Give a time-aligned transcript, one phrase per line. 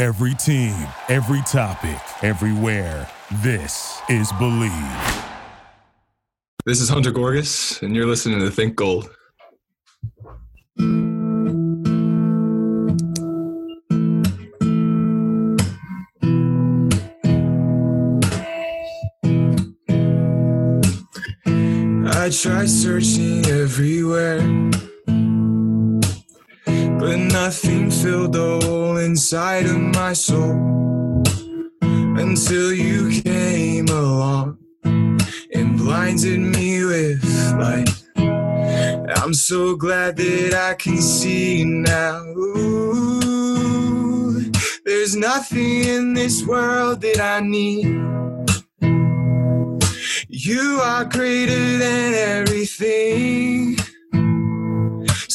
[0.00, 3.06] Every team, every topic, everywhere.
[3.42, 4.72] This is Believe.
[6.64, 9.10] This is Hunter Gorgas, and you're listening to Think Gold.
[22.06, 24.40] I tried searching everywhere,
[27.10, 30.52] but nothing filled the hole inside of my soul
[31.82, 37.24] until you came along and blinded me with
[37.58, 37.90] light.
[39.16, 42.22] I'm so glad that I can see now.
[42.38, 43.60] Ooh,
[44.84, 47.86] there's nothing in this world that I need.
[50.28, 53.79] You are greater than everything.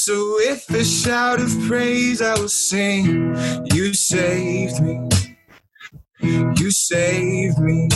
[0.08, 3.36] So if a shout of praise, I will sing.
[3.74, 5.10] You saved me.
[6.22, 7.90] You saved me.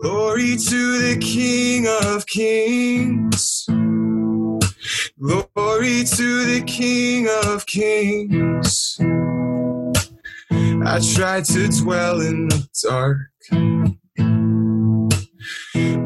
[0.00, 3.66] Glory to the King of Kings.
[5.20, 8.96] Glory to the King of Kings.
[10.86, 13.18] I tried to dwell in the dark,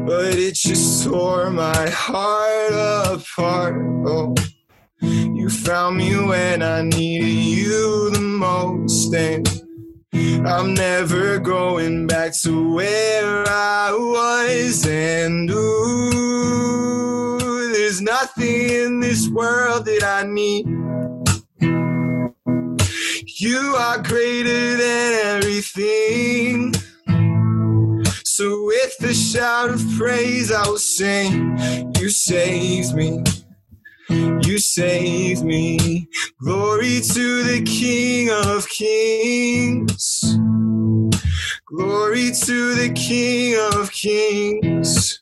[0.05, 3.77] but it just tore my heart apart.
[4.05, 4.35] Oh,
[5.47, 9.47] you found me when I needed you the most, and
[10.45, 14.85] I'm never going back to where I was.
[14.85, 17.39] And ooh,
[17.71, 20.67] there's nothing in this world that I need.
[23.39, 26.73] You are greater than everything.
[28.25, 31.57] So with a shout of praise, I will sing.
[31.97, 33.23] You saved me.
[34.09, 36.07] You saved me.
[36.41, 40.37] Glory to the King of Kings.
[41.67, 45.21] Glory to the King of Kings.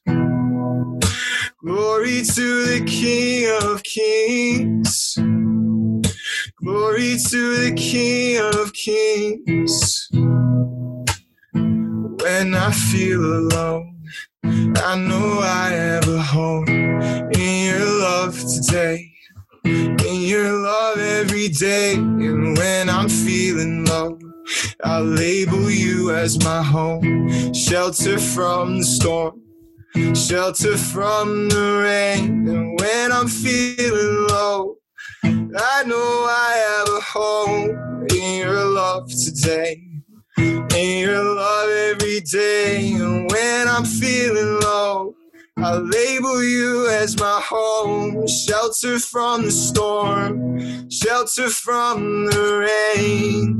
[1.63, 5.17] Glory to the King of Kings.
[6.63, 10.09] Glory to the King of Kings.
[12.05, 13.94] When I feel alone,
[14.77, 19.11] I know I have a home in your love today.
[19.63, 21.95] In your love every day.
[21.95, 24.19] And when I'm feeling low,
[24.83, 27.53] I'll label you as my home.
[27.53, 29.41] Shelter from the storm,
[30.13, 32.47] shelter from the rain.
[32.47, 34.77] And when I'm feeling low,
[35.23, 39.94] I know I have a home in your love today.
[40.37, 42.93] In your love every day.
[42.93, 45.15] And when I'm feeling low,
[45.57, 48.27] I label you as my home.
[48.27, 53.59] Shelter from the storm, shelter from the rain.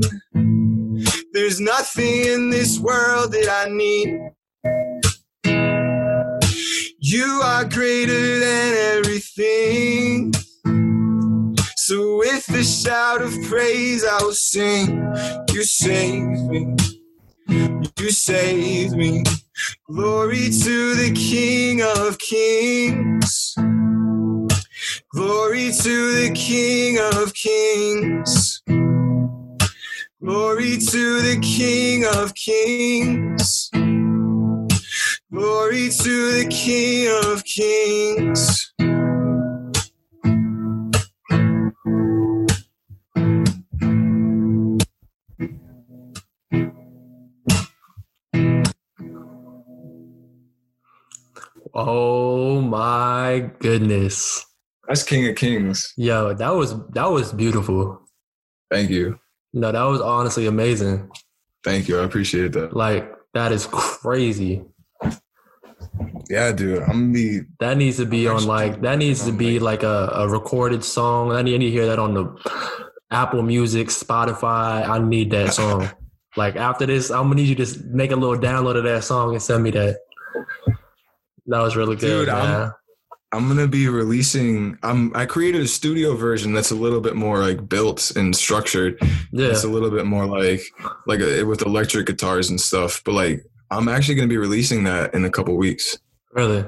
[1.32, 4.20] There's nothing in this world that I need.
[6.98, 10.32] You are greater than everything.
[11.88, 14.88] So with a shout of praise, I will sing.
[15.52, 16.74] You saved me.
[17.48, 19.22] You saved me.
[19.88, 23.54] Glory to the King of Kings.
[25.14, 28.62] Glory to the King of Kings.
[30.20, 33.70] Glory to the King of Kings.
[35.32, 38.72] Glory to the King of Kings.
[53.36, 54.44] My goodness.
[54.88, 55.92] That's King of Kings.
[55.96, 58.00] Yo, that was that was beautiful.
[58.70, 59.18] Thank you.
[59.52, 61.10] No, that was honestly amazing.
[61.64, 61.98] Thank you.
[61.98, 62.76] I appreciate that.
[62.76, 64.64] Like that is crazy.
[66.28, 66.82] Yeah, dude.
[66.82, 70.10] I'm gonna be That needs to be on like that needs to be like a,
[70.14, 71.32] a recorded song.
[71.32, 74.88] I need, I need to hear that on the Apple Music, Spotify.
[74.88, 75.88] I need that song.
[76.36, 79.04] like after this, I'm gonna need you to just make a little download of that
[79.04, 79.98] song and send me that.
[81.46, 82.72] That was really good, Dude,
[83.36, 84.78] I'm- gonna be releasing.
[84.82, 85.14] I'm.
[85.14, 88.98] I created a studio version that's a little bit more like built and structured.
[89.32, 89.48] Yeah.
[89.48, 90.62] It's a little bit more like
[91.06, 93.02] like a, with electric guitars and stuff.
[93.04, 95.98] But like, I'm actually gonna be releasing that in a couple weeks.
[96.32, 96.64] Really?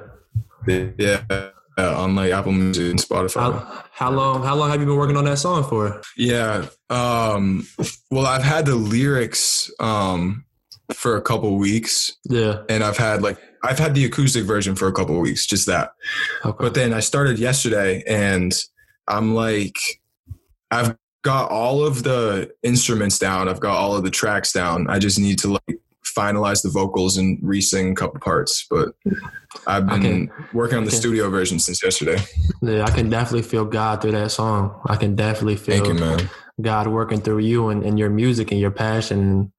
[0.67, 3.41] Yeah, uh, on like Apple Music and Spotify.
[3.53, 4.43] How, how long?
[4.43, 6.03] How long have you been working on that song for?
[6.17, 6.67] Yeah.
[6.91, 7.67] Um.
[8.11, 10.45] Well, I've had the lyrics um
[10.93, 12.63] for a couple weeks, Yeah.
[12.69, 15.67] and I've had like I've had the acoustic version for a couple of weeks, just
[15.67, 15.91] that.
[16.45, 16.57] Okay.
[16.65, 18.55] But then I started yesterday and
[19.07, 19.77] I'm like,
[20.71, 23.49] I've got all of the instruments down.
[23.49, 24.89] I've got all of the tracks down.
[24.89, 25.79] I just need to like
[26.17, 28.67] finalize the vocals and re-sing a couple parts.
[28.71, 28.91] But
[29.67, 32.23] I've been can- working on the can- studio version since yesterday.
[32.63, 34.81] yeah, I can definitely feel God through that song.
[34.87, 36.29] I can definitely feel you.
[36.61, 39.53] God working through you and, and your music and your passion.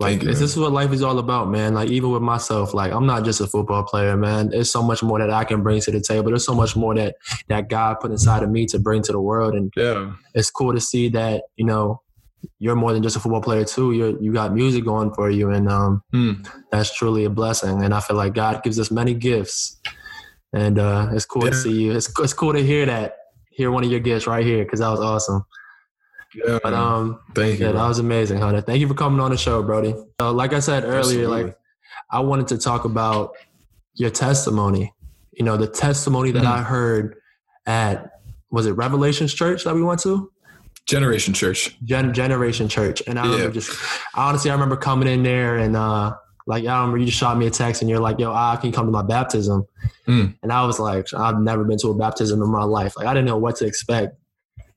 [0.00, 1.74] Like you, this, this is what life is all about, man.
[1.74, 4.48] Like even with myself, like I'm not just a football player, man.
[4.48, 6.30] There's so much more that I can bring to the table.
[6.30, 7.16] There's so much more that
[7.48, 10.12] that God put inside of me to bring to the world, and Yeah.
[10.34, 12.00] it's cool to see that you know
[12.58, 13.92] you're more than just a football player too.
[13.92, 16.32] You you got music going for you, and um, Hmm.
[16.72, 17.82] that's truly a blessing.
[17.82, 19.78] And I feel like God gives us many gifts,
[20.54, 21.92] and uh, it's cool to see you.
[21.92, 23.16] It's it's cool to hear that,
[23.50, 25.44] hear one of your gifts right here, because that was awesome.
[26.34, 26.58] Yeah.
[26.62, 27.66] But um, Thank you.
[27.66, 28.60] that was amazing, Hunter.
[28.60, 29.94] Thank you for coming on the show, Brody.
[30.20, 31.42] Uh, like I said earlier, Absolutely.
[31.44, 31.56] like
[32.10, 33.32] I wanted to talk about
[33.94, 34.94] your testimony.
[35.32, 36.52] You know, the testimony that Mhm.
[36.52, 37.16] I heard
[37.66, 40.30] at was it Revelations Church that we went to?
[40.86, 41.76] Generation Church.
[41.84, 43.02] Gen- Generation Church.
[43.06, 43.32] And I Yeah.
[43.32, 43.70] remember just
[44.14, 46.14] honestly, I remember coming in there and uh
[46.46, 48.72] like I remember you just shot me a text and you're like, "Yo, I can
[48.72, 49.66] come to my baptism."
[50.08, 50.34] Mm.
[50.42, 52.96] And I was like, I've never been to a baptism in my life.
[52.96, 54.16] Like I didn't know what to expect.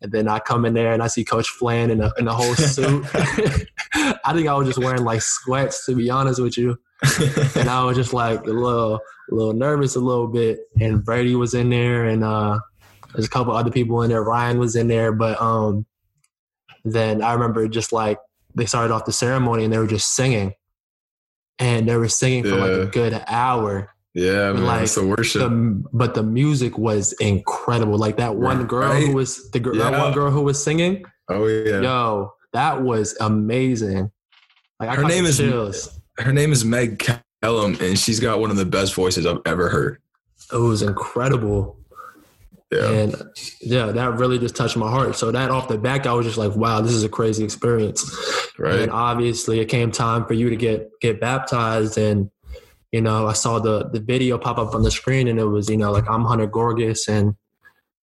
[0.03, 2.33] And then I come in there and I see Coach Flan in a in a
[2.33, 3.05] whole suit.
[3.15, 6.77] I think I was just wearing like sweats to be honest with you.
[7.55, 10.59] And I was just like a little a little nervous a little bit.
[10.79, 12.59] And Brady was in there and uh
[13.13, 14.23] there's a couple other people in there.
[14.23, 15.85] Ryan was in there, but um
[16.83, 18.19] then I remember just like
[18.55, 20.53] they started off the ceremony and they were just singing.
[21.59, 23.92] And they were singing for like a good hour.
[24.13, 24.65] Yeah, man.
[24.65, 25.41] Like, it's the worship.
[25.41, 27.97] The, but the music was incredible.
[27.97, 28.67] Like that one Right.
[28.67, 31.03] girl who was the gir- that one girl who was singing.
[31.29, 31.81] oh yeah.
[31.81, 34.11] Yo, that was amazing.
[34.79, 35.99] Like I Her name is- chills.
[36.19, 37.03] Her name is Meg
[37.41, 39.97] Kellum, and she's got one of the best voices I've ever heard.
[40.51, 41.77] It was incredible.
[42.71, 42.89] Yeah.
[42.89, 43.23] And
[43.61, 45.15] yeah, that really just touched my heart.
[45.15, 48.03] So that off the back, I was just like, wow, this is a crazy experience.
[48.59, 48.79] right.
[48.81, 52.29] And obviously it came time for you to get get baptized and
[52.93, 55.69] you know, I saw the the video pop up on the screen and it was,
[55.69, 57.35] you know, like I'm Hunter Gorgas and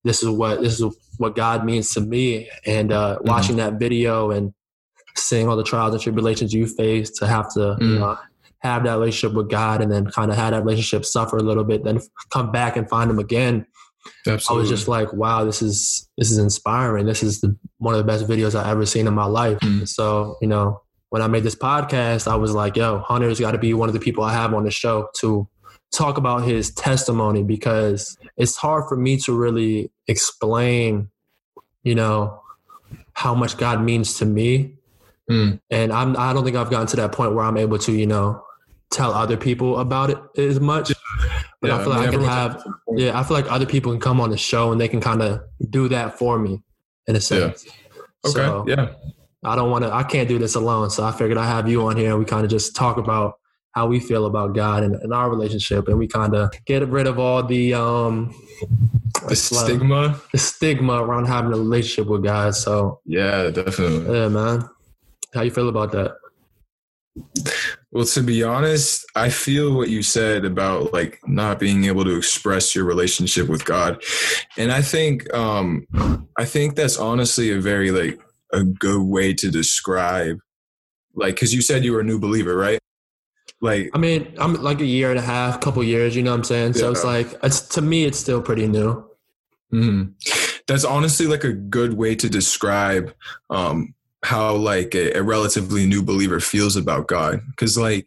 [0.04, 0.84] this is what this is
[1.16, 2.50] what God means to me.
[2.66, 4.52] And uh watching that video and
[5.16, 7.98] seeing all the trials and tribulations you faced to have to, you Mm.
[8.00, 8.18] know,
[8.62, 11.64] have that relationship with God and then kind of have that relationship suffer a little
[11.64, 12.00] bit, then
[12.30, 13.64] come back and find him again.
[14.26, 14.48] Absolutely.
[14.48, 17.06] I was just like, wow, this is this is inspiring.
[17.06, 19.58] This is the, one of the best videos I've ever seen in my life.
[19.60, 19.86] Mm.
[19.86, 23.58] So, you know, when I made this podcast, I was like, yo, Hunter's got to
[23.58, 25.48] be one of the people I have on the show to
[25.92, 31.10] talk about his testimony because it's hard for me to really explain,
[31.82, 32.40] you know,
[33.12, 34.74] how much God means to me.
[35.28, 35.60] Mm.
[35.70, 38.06] And I'm I don't think I've gotten to that point where I'm able to, you
[38.06, 38.42] know,
[38.90, 40.92] tell other people about it as much.
[41.60, 42.64] But I feel like I, mean, can have
[42.96, 45.22] yeah, I feel like other people can come on the show and they can kind
[45.22, 46.62] of do that for me
[47.06, 47.66] in a sense.
[48.24, 48.32] Okay.
[48.32, 48.94] So yeah.
[49.42, 49.92] I don't want to.
[49.94, 50.90] I can't do this alone.
[50.90, 53.34] So I figured I have you on here and we kind of just talk about
[53.72, 57.06] how we feel about God and, and our relationship, and we kind of get rid
[57.06, 58.34] of all the um
[59.28, 60.20] The stigma.
[60.32, 62.54] the stigma around having a relationship with God.
[62.54, 64.12] So Yeah, definitely.
[64.14, 64.68] yeah, man,
[65.32, 66.16] how you feel about that?
[67.92, 72.16] Well, to be honest, I feel what you said about like not being able to
[72.16, 74.02] express your relationship with God.
[74.56, 75.86] And I think um
[76.36, 78.20] I think that's honestly a very like
[78.52, 80.38] a good way to describe
[81.14, 82.78] like cuz you said you were a new believer, right?
[83.60, 86.16] Like I mean, I'm like a year and a half, couple years.
[86.16, 86.72] You know what I'm saying?
[86.74, 89.04] So it's like it's to me, it's still pretty new.
[89.72, 90.14] mhm.
[90.66, 93.12] that's honestly like a good way to describe
[93.50, 98.06] um how like a, a relatively new believer feels about God cuz like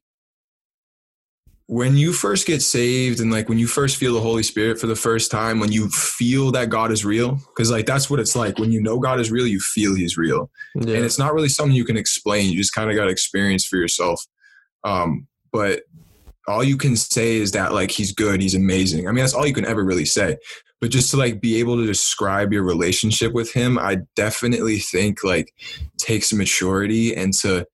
[1.67, 4.87] when you first get saved and like when you first feel the holy spirit for
[4.87, 8.35] the first time when you feel that god is real because like that's what it's
[8.35, 8.59] like.
[8.59, 10.51] When you know god is real you feel he's real.
[10.75, 10.95] Yeah.
[10.95, 12.51] and it's not really something you can explain.
[12.51, 14.21] You just kind of got to experience for yourself.
[14.83, 15.83] Um but
[16.47, 19.07] all you can say is that like he's good he's amazing.
[19.07, 20.37] I mean that's all you can ever really say.
[20.81, 25.23] But just to like be able to describe your relationship with him i definitely think
[25.23, 25.53] like
[25.97, 27.65] takes maturity and to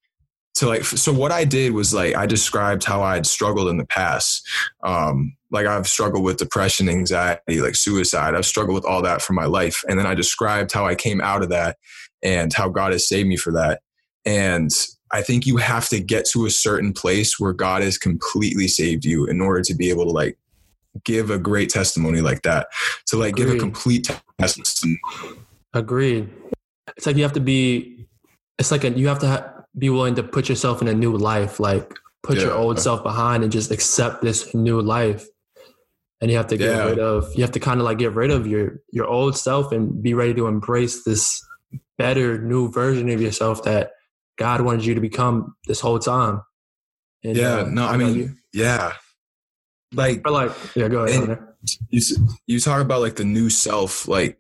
[0.60, 3.86] to like so what i did was like i described how i'd struggled in the
[3.86, 4.48] past
[4.84, 8.36] um like I've struggled with depression, anxiety, like suicide.
[8.36, 9.84] I've struggled with all that for my life.
[9.88, 11.78] And then I described how I came out of that
[12.22, 13.82] and how God has saved me for that.
[14.26, 14.72] And
[15.12, 19.06] I think you have to get to a certain place where God has completely saved
[19.06, 20.38] you in order to be able to like
[21.04, 22.68] give a great testimony like that.
[23.08, 25.00] To like give a complete testimony.
[25.74, 26.30] Agreed.
[26.96, 28.08] It's like you have to be.
[28.60, 31.16] It's like a, you have to ha- be willing to put yourself in a new
[31.16, 31.92] life, like
[32.24, 35.26] put your old self behind and just accept this new life.
[36.22, 36.86] And you have to get Yeah.
[36.86, 37.34] rid of.
[37.36, 40.14] You have to kind of like get rid of your your old self and be
[40.14, 41.42] ready to embrace this
[41.98, 43.92] better new version of yourself that
[44.38, 46.42] God wanted you to become this whole time.
[47.24, 48.94] And, Yeah, uh, no, I mean, you- yeah.
[49.94, 50.88] Like I like yeah.
[50.88, 51.40] Go ahead.
[51.90, 52.02] You
[52.48, 54.40] you talk about like the new self like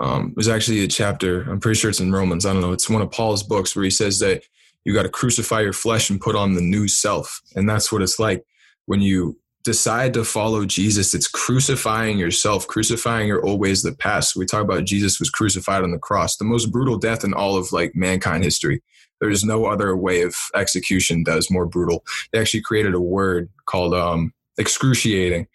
[0.00, 2.88] um there's actually a chapter i'm pretty sure it's in romans i don't know it's
[2.90, 4.42] one of paul's books where he says that
[4.88, 7.42] you got to crucify your flesh and put on the new self.
[7.54, 8.42] And that's what it's like
[8.86, 13.98] when you decide to follow jesus it's crucifying yourself crucifying your old ways of the
[13.98, 14.34] past.
[14.34, 17.58] We talk about jesus was crucified on the cross the most brutal death in all
[17.58, 18.82] of like mankind history.
[19.20, 22.02] There's no other way of execution that is more brutal.
[22.32, 25.48] They actually created a word called um excruciating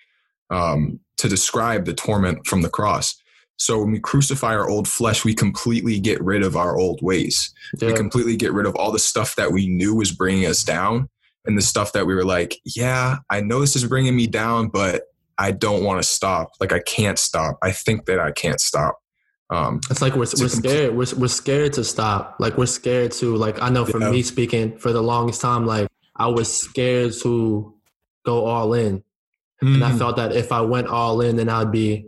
[0.51, 3.15] um, to describe the torment from the cross.
[3.57, 7.53] So when we crucify our old flesh, we completely get rid of our old ways.
[7.79, 11.10] We completely get rid of all the stuff that we knew was bringing us down
[11.45, 14.69] and the stuff that we were like, yeah, I know this is bringing me down,
[14.69, 15.03] but
[15.38, 16.51] I don't want to stop.
[16.60, 17.57] Like I can't stop.
[17.62, 18.98] I think that I can't stop.
[19.50, 20.95] Um, It's like we're, we're scared.
[20.95, 22.38] We're, we're scared to stop.
[22.39, 23.62] Like we're scared to like.
[23.62, 24.10] I know for Yeah.
[24.10, 27.74] me speaking, for the longest time, like I was scared to
[28.25, 29.03] go all in,
[29.62, 29.83] and Mm.
[29.83, 32.05] I felt that if I went all in, then I'd be,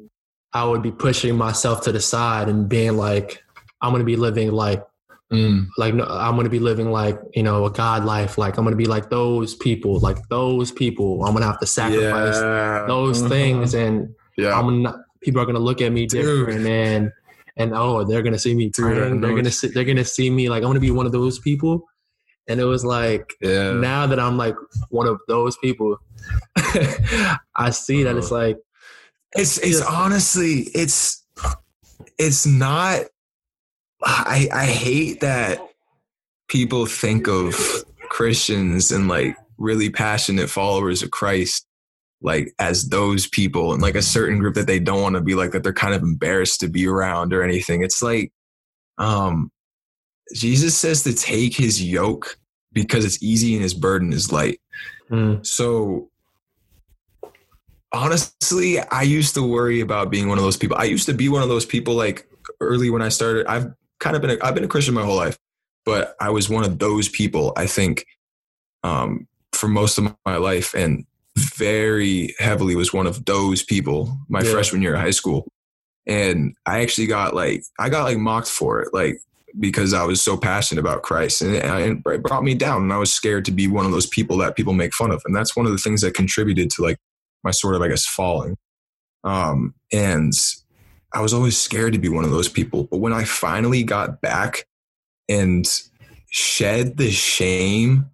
[0.56, 3.44] I would be pushing myself to the side and being like,
[3.82, 4.82] I'm gonna be living like,
[5.32, 8.38] mm, like no, I'm gonna be living like you know a God life.
[8.38, 11.24] Like I'm gonna be like those people, like those people.
[11.26, 12.86] I'm gonna have to sacrifice yeah.
[12.88, 13.30] those Uh-huh.
[13.30, 14.58] things and Yeah.
[14.58, 16.22] I'm not, people are gonna look at me Dude.
[16.24, 17.12] different and
[17.58, 19.22] and oh they're gonna see me Dude, praying.
[19.22, 21.84] They're gonna see, they're gonna see me like I'm gonna be one of those people.
[22.48, 23.74] And it was like yeah.
[23.74, 24.56] now that I'm like
[24.90, 25.98] one of those people,
[27.56, 28.58] I see that it's like
[29.36, 29.88] It's it's Yes.
[29.88, 31.26] honestly it's
[32.18, 33.02] it's not
[34.04, 35.60] I I hate that
[36.48, 37.56] people think of
[38.10, 41.66] Christians and like really passionate followers of Christ
[42.22, 45.36] like as those people and like a certain group that they don't want to be
[45.36, 47.84] like that they're kind of embarrassed to be around or anything.
[47.84, 48.32] It's like
[48.98, 49.52] um
[50.34, 52.38] Jesus says to take his yoke
[52.74, 54.60] because it's easy and his burden is light.
[55.10, 56.10] mm, So
[57.96, 60.78] honestly, I used to worry about being one of those people.
[60.78, 62.28] I used to be one of those people like
[62.60, 63.48] early when I started.
[63.48, 63.68] I've
[64.00, 65.38] kind of been a, I've been a Christian my whole life,
[65.86, 67.54] but I was one of those people.
[67.56, 68.06] I think
[68.84, 71.06] um, for most of my life, and
[71.38, 74.52] very heavily was one of those people my Yeah.
[74.52, 75.48] freshman year of high school.
[76.08, 79.20] And I actually got like I got like mocked for it, like
[79.58, 82.84] because I was so passionate about Christ, and it, and it brought me down.
[82.84, 85.24] And I was scared to be one of those people that people make fun of,
[85.26, 86.98] and that's one of the things that contributed to like
[87.46, 88.58] my sort of I guess falling.
[89.24, 90.34] Um, and
[91.14, 92.84] I was always scared to be one of those people.
[92.84, 94.66] But when I finally got back
[95.30, 95.66] and
[96.30, 98.08] shed the shame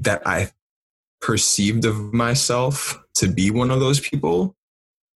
[0.00, 0.50] that I
[1.20, 4.56] perceived of myself to be one of those people,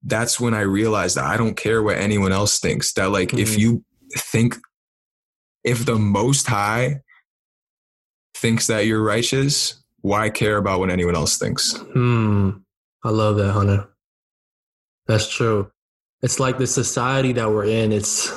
[0.04, 2.92] that's when I realized that I don't care what anyone else thinks.
[2.92, 3.58] That like if Mhm.
[3.58, 3.84] you
[4.16, 4.56] think
[5.64, 7.00] if the most high
[8.36, 11.72] thinks that you're righteous, why care about what anyone else thinks?
[11.92, 12.50] hmm.
[13.06, 13.88] I love that, Hunter.
[15.06, 15.70] That's true.
[16.22, 17.92] It's like the society that we're in.
[17.92, 18.32] It's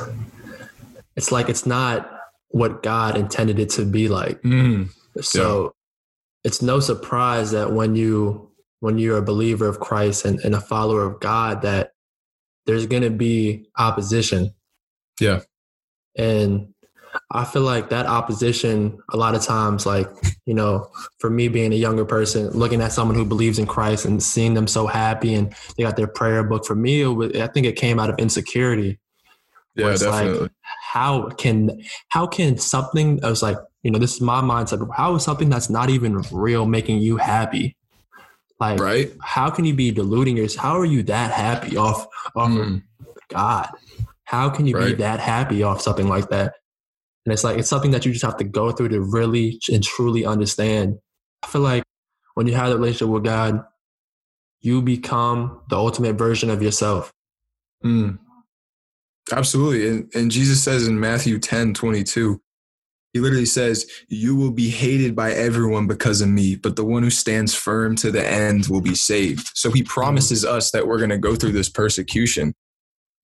[1.16, 2.10] it's like it's not
[2.50, 4.40] what God intended it to be like.
[4.44, 4.90] Mm,
[5.22, 5.74] So
[6.44, 10.62] it's no surprise that when you when you're a believer of Christ and, and a
[10.62, 11.94] follower of God that
[12.68, 14.54] there's gonna be opposition.
[15.20, 15.42] Yeah.
[16.16, 16.76] And
[17.32, 20.10] I feel like that opposition a lot of times like,
[20.46, 20.90] you know,
[21.20, 24.54] for me being a younger person, looking at someone who believes in Christ and seeing
[24.54, 27.66] them so happy and they got their prayer book for me, it was, I think
[27.66, 29.00] it came out of insecurity
[29.76, 30.50] yeah, it's like- definitely.
[30.92, 34.88] how can how can something I was like, you know, this is my mindset.
[34.96, 37.76] How is something that's not even real making you happy?
[38.60, 39.12] Like right?
[39.22, 40.64] how can you be deluding yourself?
[40.64, 42.84] How are you that happy off off of Mm,
[43.30, 43.70] God?
[44.26, 46.56] How can you be that happy off something like that?
[47.26, 49.84] And it's like it's something that you just have to go through to really and
[49.84, 50.98] truly understand.
[51.44, 51.84] I feel like
[52.36, 53.64] when you have a relationship with God,
[54.62, 57.12] you become the ultimate version of yourself.
[57.84, 58.18] mm.
[59.32, 59.88] Absolutely.
[59.88, 62.42] And, and Jesus says in Matthew 10 22,
[63.14, 67.04] He literally says, You will be hated by everyone because of me, but the one
[67.04, 69.52] who stands firm to the end will be saved.
[69.54, 72.54] So he promises us that we're going to go through this persecution.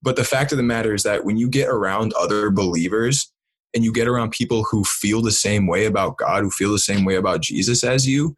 [0.03, 3.31] But the fact of the matter is that when you get around other believers
[3.75, 6.79] and you get around people who feel the same way about God, who feel the
[6.79, 8.35] same way about Jesus as you,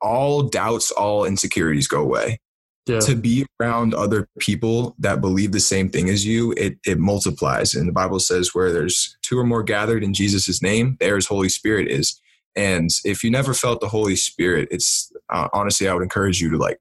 [0.00, 2.40] all doubts, all insecurities go away.
[2.86, 3.00] Yeah.
[3.00, 7.74] To be around other people that believe the same thing as you, it, it multiplies.
[7.74, 11.26] And the Bible says, where there's two or more gathered in Jesus' name, there his
[11.26, 12.18] Holy Spirit is.
[12.56, 16.48] And if you never felt the Holy Spirit, it's uh, honestly, I would encourage you
[16.50, 16.78] to like,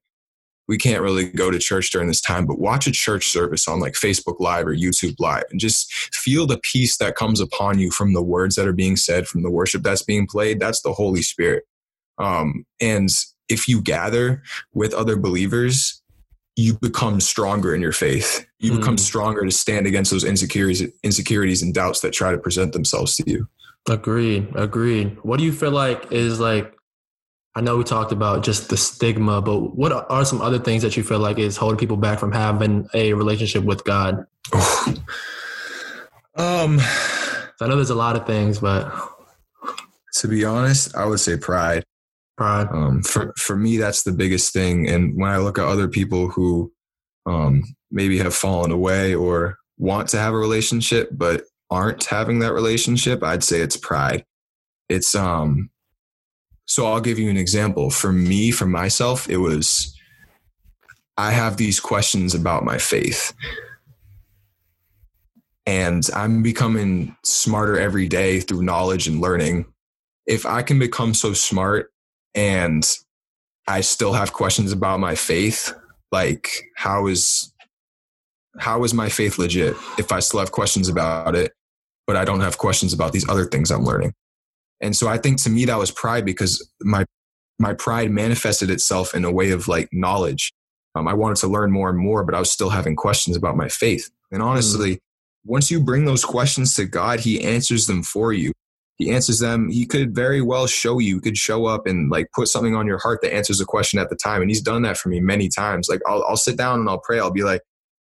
[0.68, 3.80] we can't really go to church during this time, but watch a church service on
[3.80, 7.90] like Facebook Live or YouTube Live and just feel the peace that comes upon you
[7.92, 10.60] from the words that are being said, from the worship that's being played.
[10.60, 11.64] That's the Holy Spirit.
[12.18, 13.10] Um, and
[13.48, 14.44] if you gather
[14.74, 16.02] with other believers,
[16.58, 18.46] you become stronger in your faith.
[18.60, 19.00] You become Mm.
[19.02, 23.24] stronger to stand against those insecurities, insecurities and doubts that try to present themselves to
[23.30, 23.48] you.
[23.88, 24.48] Agreed.
[24.56, 25.18] Agreed.
[25.22, 26.74] What do you feel like is like?
[27.58, 30.96] I know we talked about just the stigma, but what are some other things that
[30.96, 34.28] you feel like is holding people back from having a relationship with God?
[36.36, 36.80] um,
[37.58, 38.94] So I know there's a lot of things, but
[40.18, 41.84] to be honest, I would say pride.
[42.38, 42.68] pride.
[42.70, 44.88] Um, for for me, that's the biggest thing.
[44.88, 46.72] And when I look at other people who
[47.26, 52.54] um, maybe have fallen away or want to have a relationship but aren't having that
[52.54, 54.26] relationship, I'd say it's pride.
[54.90, 55.72] It's um.
[56.68, 57.90] So I'll give you an example.
[57.90, 59.94] For me, for myself, it was.
[61.18, 63.34] I have these questions about my faith.
[65.66, 69.66] And I'm becoming smarter every day through knowledge and learning.
[70.28, 71.92] If I can become so smart
[72.36, 72.88] and
[73.68, 75.74] I still have questions about my faith.
[76.12, 77.54] Like, how is
[78.60, 81.52] how is my faith legit if I still have questions about it,
[82.08, 84.14] but I don't have questions about these other things I'm learning?
[84.82, 87.06] And so I think to me that was pride because my
[87.60, 90.54] my pride manifested itself in a way of like knowledge.
[90.96, 93.58] Um, I wanted to learn more and more, but I was still having questions about
[93.58, 94.10] my faith.
[94.32, 95.00] And honestly,
[95.44, 98.52] once you bring those questions to God, He answers them for you.
[98.98, 102.32] He answers them he could very well show you he could show up and like
[102.34, 104.42] put something on your heart that answers a question at the time.
[104.42, 105.88] And he's done that for me many times.
[105.88, 107.20] Like i'll, I'll sit down and i'll pray.
[107.20, 107.62] I'll be like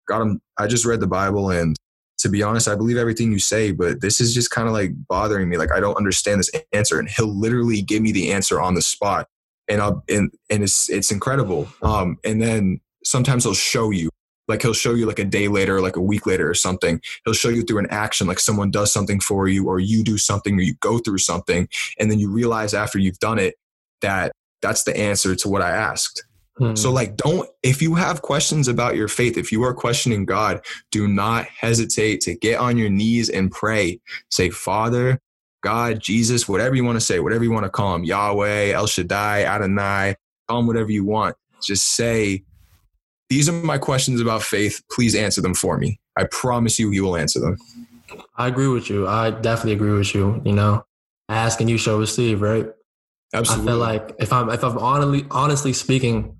[0.07, 1.75] god I'm, i just read the bible and
[2.23, 4.91] to be honest i believe everything you say but this is just kind of like
[5.07, 5.57] bothering me.
[5.57, 8.81] Like i don't understand this answer and he'll literally give me the answer on the
[8.81, 9.27] spot
[9.67, 11.67] and i'll and, and it's it's incredible.
[11.81, 14.09] Um and then sometimes he'll show you
[14.47, 17.01] like he'll show you like a day later like a week later or something.
[17.25, 20.17] He'll show you through an action like someone does something for you or you do
[20.17, 21.67] something or you go through something
[21.99, 23.55] and then you realize after you've done it
[24.01, 24.31] that
[24.61, 26.23] that's the answer to what i asked
[26.57, 26.75] Hmm.
[26.75, 30.63] so like don't if you have questions about your faith if you are questioning god
[30.91, 35.19] do not hesitate to get on your knees and pray say father
[35.63, 38.85] god jesus whatever you want to say whatever you want to call him yahweh el
[38.85, 40.15] shaddai adonai
[40.47, 42.43] call him whatever you want just say
[43.29, 47.01] these are my questions about faith please answer them for me i promise you he
[47.01, 47.57] will answer them
[48.35, 49.07] I agree with you.
[49.07, 50.39] I definitely agree with you.
[50.45, 50.85] You know,
[51.29, 52.67] ask and you shall receive, right?
[53.33, 56.37] absolutely I feel like if I'm if I'm honestly honestly speaking,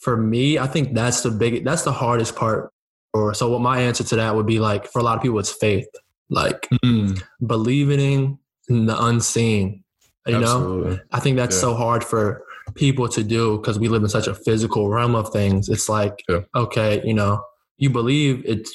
[0.00, 2.72] for me, I think that's the big that's the hardest part.
[3.12, 5.38] Or so what my answer to that would be like for a lot of people
[5.38, 5.88] it's faith.
[6.28, 9.82] Like Mm, believing in the unseen.
[10.26, 10.98] You know?
[11.12, 11.60] I think that's Yeah.
[11.62, 12.42] so hard for
[12.76, 15.68] people to do because we live in such a physical realm of things.
[15.68, 16.42] It's like, Yeah.
[16.54, 17.42] okay, you know,
[17.78, 18.70] you believe it's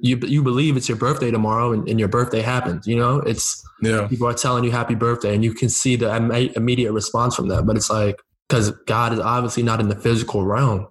[0.00, 2.86] you you believe it's your birthday tomorrow and, and your birthday happens.
[2.86, 6.06] You know, it's yeah people are telling you happy birthday and you can see the
[6.06, 7.66] imme- immediate response from that.
[7.66, 8.16] But it's like
[8.48, 10.86] because God is obviously not in the physical realm.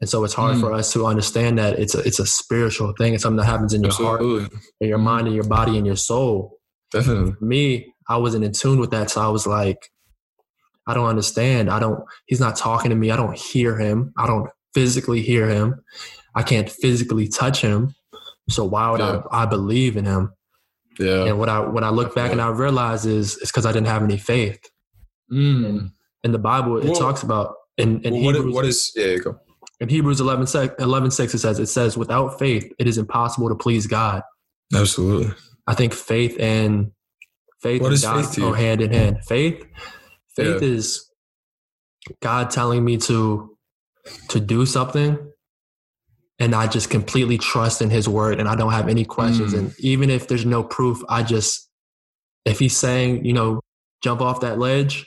[0.00, 0.60] And so it's hard Mm.
[0.60, 3.14] for us to understand that it's a, it's a spiritual thing.
[3.14, 4.20] It's something that happens in your heart,
[4.80, 6.58] in your mind, in your body, in your soul
[6.92, 9.10] definitely for me, I wasn't in tune with that.
[9.10, 9.90] So I was like,
[10.86, 11.68] I don't understand.
[11.70, 13.10] I don't, he's not talking to me.
[13.10, 14.12] I don't hear him.
[14.16, 15.82] I don't physically hear him.
[16.34, 17.94] I can't physically touch him.
[18.48, 19.20] So why would Yeah.
[19.30, 20.32] I, I believe in him?
[20.98, 23.72] yeah And what I, when I look back and I realize is, it's because I
[23.72, 24.60] didn't have any faith.
[25.30, 25.92] Mm.
[26.24, 29.20] In the Bible, it Well- talks about in, in Well, Hebrews, what is yeah you
[29.22, 29.38] go
[29.80, 30.48] in Hebrews 11,
[30.80, 34.22] 11, 6, it says, it says, without faith, it is impossible to please God.
[34.74, 35.32] absolutely
[35.68, 36.90] I think faith and
[37.62, 39.18] faith What and God faith go hand in hand.
[39.24, 39.62] Faith,
[40.34, 40.68] faith Yeah.
[40.68, 41.08] is
[42.20, 43.56] God telling me to
[44.30, 45.18] to do something,
[46.38, 49.52] and I just completely trust in His word, and I don't have any questions.
[49.52, 49.58] Mm.
[49.58, 51.68] And even if there's no proof, I just
[52.46, 53.60] if He's saying, you know,
[54.02, 55.06] jump off that ledge,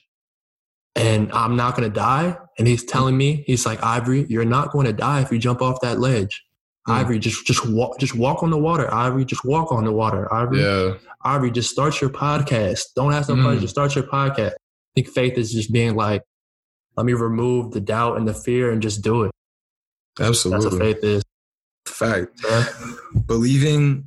[0.95, 4.71] and I'm not going to die, and He's telling me, He's like, Ivory, you're not
[4.71, 6.43] going to die if you jump off that ledge.
[6.87, 6.93] Mm.
[6.93, 8.91] Ivory, just just walk, just walk on the water.
[8.93, 10.31] Ivory, just walk on the water.
[10.33, 10.95] Ivory, Yeah.
[11.23, 12.81] Ivory, just start your podcast.
[12.95, 13.61] Don't ask nobody, Mm.
[13.61, 14.51] just start your podcast.
[14.53, 16.23] I think faith is just being like,
[16.97, 19.31] let me remove the doubt and the fear and just do it.
[20.19, 21.23] Absolutely, That's what faith is.
[21.85, 22.31] Fact.
[22.43, 22.65] Yeah.
[23.25, 24.05] Believing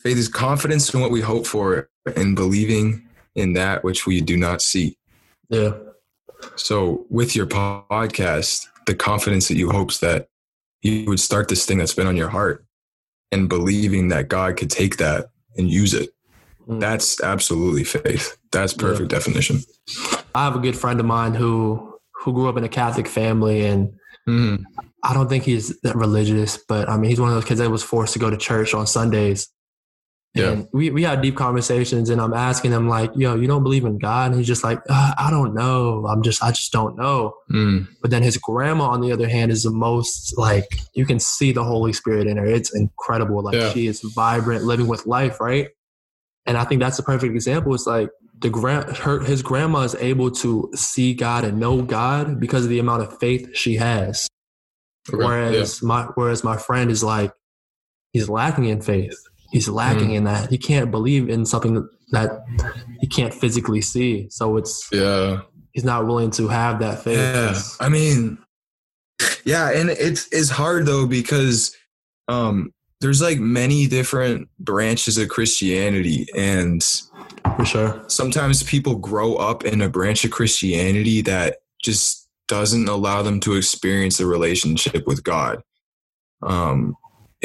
[0.00, 4.36] faith is confidence in what we hope for and believing in that which we do
[4.36, 4.96] not see.
[5.48, 5.72] Yeah.
[6.56, 10.28] So with your podcast, the confidence that you hopes that
[10.82, 12.64] you would start this thing that's been on your heart
[13.30, 15.26] and believing that God could take that
[15.56, 16.10] and use it.
[16.68, 16.80] Mm.
[16.80, 18.36] That's absolutely faith.
[18.50, 19.60] That's perfect definition.
[20.34, 23.66] I have a good friend of mine who who grew up in a Catholic family
[23.66, 23.92] and
[24.28, 24.62] Mhm.
[25.02, 27.70] I don't think he's that religious, but I mean, he's one of those kids that
[27.70, 29.48] was forced to go to church on Sundays.
[30.34, 30.50] Yeah.
[30.52, 33.84] And we, we had deep conversations and I'm asking him like, yo, you don't believe
[33.84, 34.30] in God?
[34.30, 36.06] And he's just like, uh, I don't know.
[36.06, 37.34] I'm just, I just don't know.
[37.50, 37.86] Mm.
[38.00, 41.52] But then his grandma, on the other hand, is the most like, you can see
[41.52, 42.46] the Holy Spirit in her.
[42.46, 43.42] It's incredible.
[43.42, 43.70] Like Yeah.
[43.72, 45.38] she is vibrant, living with life.
[45.38, 45.68] Right.
[46.46, 47.74] And I think that's a perfect example.
[47.74, 52.40] It's like the grand, her, his grandma is able to see God and know God
[52.40, 54.28] because of the amount of faith she has.
[55.12, 55.22] Okay.
[55.22, 57.32] Whereas my whereas my friend is like
[58.12, 59.18] he's lacking in faith.
[59.52, 60.14] He's lacking Mm.
[60.16, 60.50] in that.
[60.50, 62.44] He can't believe in something that
[63.00, 64.26] he can't physically see.
[64.30, 65.42] So it's yeah.
[65.72, 67.18] He's not willing to have that faith.
[67.18, 68.38] Yeah, I mean,
[69.44, 71.74] yeah, and it's it's hard though because
[72.28, 76.82] um, there's like many different branches of Christianity, and
[77.56, 78.04] for sure.
[78.08, 83.54] sometimes people grow up in a branch of Christianity that just doesn't allow them to
[83.54, 85.62] experience a relationship with God.
[86.42, 86.96] Um,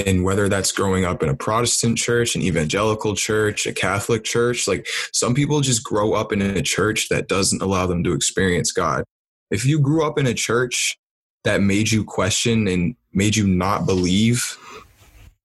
[0.06, 4.68] and whether that's growing up in a Protestant church, an evangelical church, a Catholic church,
[4.68, 8.72] like some people just grow up in a church that doesn't allow them to experience
[8.72, 9.04] God.
[9.50, 10.98] If you grew up in a church
[11.44, 14.58] that made you question and made you not believe,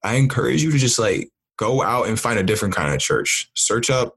[0.02, 3.50] I encourage you to just like go out and find a different kind of church.
[3.54, 4.16] Search up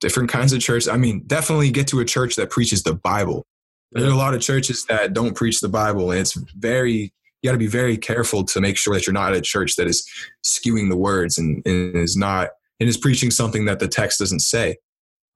[0.00, 0.86] different kinds of church.
[0.88, 3.44] I mean, definitely get to a church that preaches the Bible.
[3.92, 7.48] There are a lot of churches that don't preach the Bible, and it's very you
[7.48, 9.86] got to be very careful to make sure that you're not at a church that
[9.86, 10.08] is
[10.44, 14.40] skewing the words and, and is not and is preaching something that the text doesn't
[14.40, 14.76] say.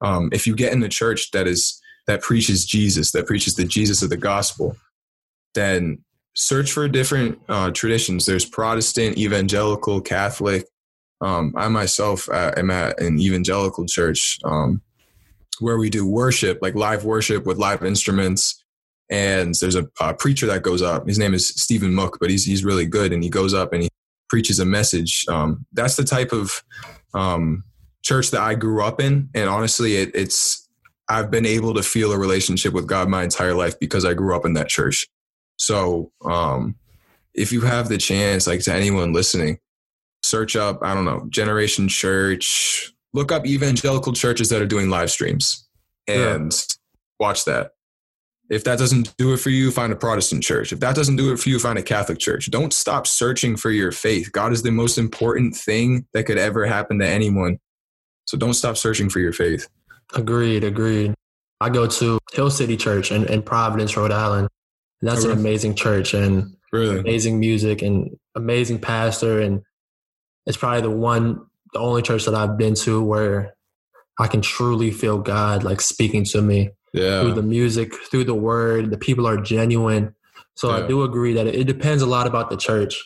[0.02, 3.64] Um, if you get in a church that is that preaches Jesus, that preaches the
[3.64, 4.76] Jesus of the gospel,
[5.54, 6.02] then
[6.34, 8.26] search for different uh, traditions.
[8.26, 10.66] There's Protestant, evangelical, Catholic.
[11.20, 14.80] Um, I myself uh, am at an evangelical church um,
[15.60, 18.59] where we do worship, like live worship with live instruments.
[19.10, 21.08] And there's a, uh preacher that goes up.
[21.08, 23.82] His name is Stephen Mook, but he's he's really good, and he goes up and
[23.82, 23.88] he
[24.28, 25.24] preaches a message.
[25.28, 26.62] Um, that's the type of
[27.12, 27.64] um,
[28.02, 30.68] church that I grew up in, and honestly, it, it's
[31.08, 34.34] I've been able to feel a relationship with God my entire life because I grew
[34.36, 35.08] up in that church.
[35.56, 36.76] So, um,
[37.34, 39.58] if you have the chance, like to anyone listening,
[40.22, 45.10] search up, I don't know, Generation Church, look up evangelical churches that are doing live
[45.10, 45.68] streams
[46.06, 46.52] and
[47.18, 47.72] watch that.
[48.50, 50.72] If that doesn't do it for you, find a Protestant church.
[50.72, 52.50] If that doesn't do it for you, find a Catholic church.
[52.50, 54.32] Don't stop searching for your faith.
[54.32, 57.58] God is the most important thing that could ever happen to anyone.
[58.24, 59.68] So don't stop searching for your faith.
[60.14, 61.14] Agreed, agreed.
[61.60, 64.48] I go to Hill City Church in, in Providence, Rhode Island.
[65.00, 66.98] And that's an amazing church and Really?
[66.98, 69.40] amazing music and amazing pastor.
[69.40, 69.62] And
[70.46, 71.40] it's probably the one,
[71.72, 73.54] the only church that I've been to where
[74.18, 78.90] I can truly feel God like speaking to me through the music, through the word.
[78.90, 80.14] The people are genuine.
[80.56, 83.02] So I do agree that it, it depends a lot about the church.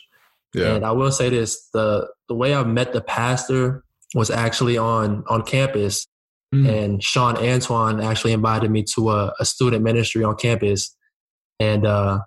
[0.55, 0.75] Yeah.
[0.75, 5.25] And I will say this: the the way I met the pastor was actually on
[5.29, 6.07] on campus,
[6.55, 6.69] Mm.
[6.85, 10.95] and Sean Antoine actually invited me to a, a student ministry on campus.
[11.59, 12.21] And uh,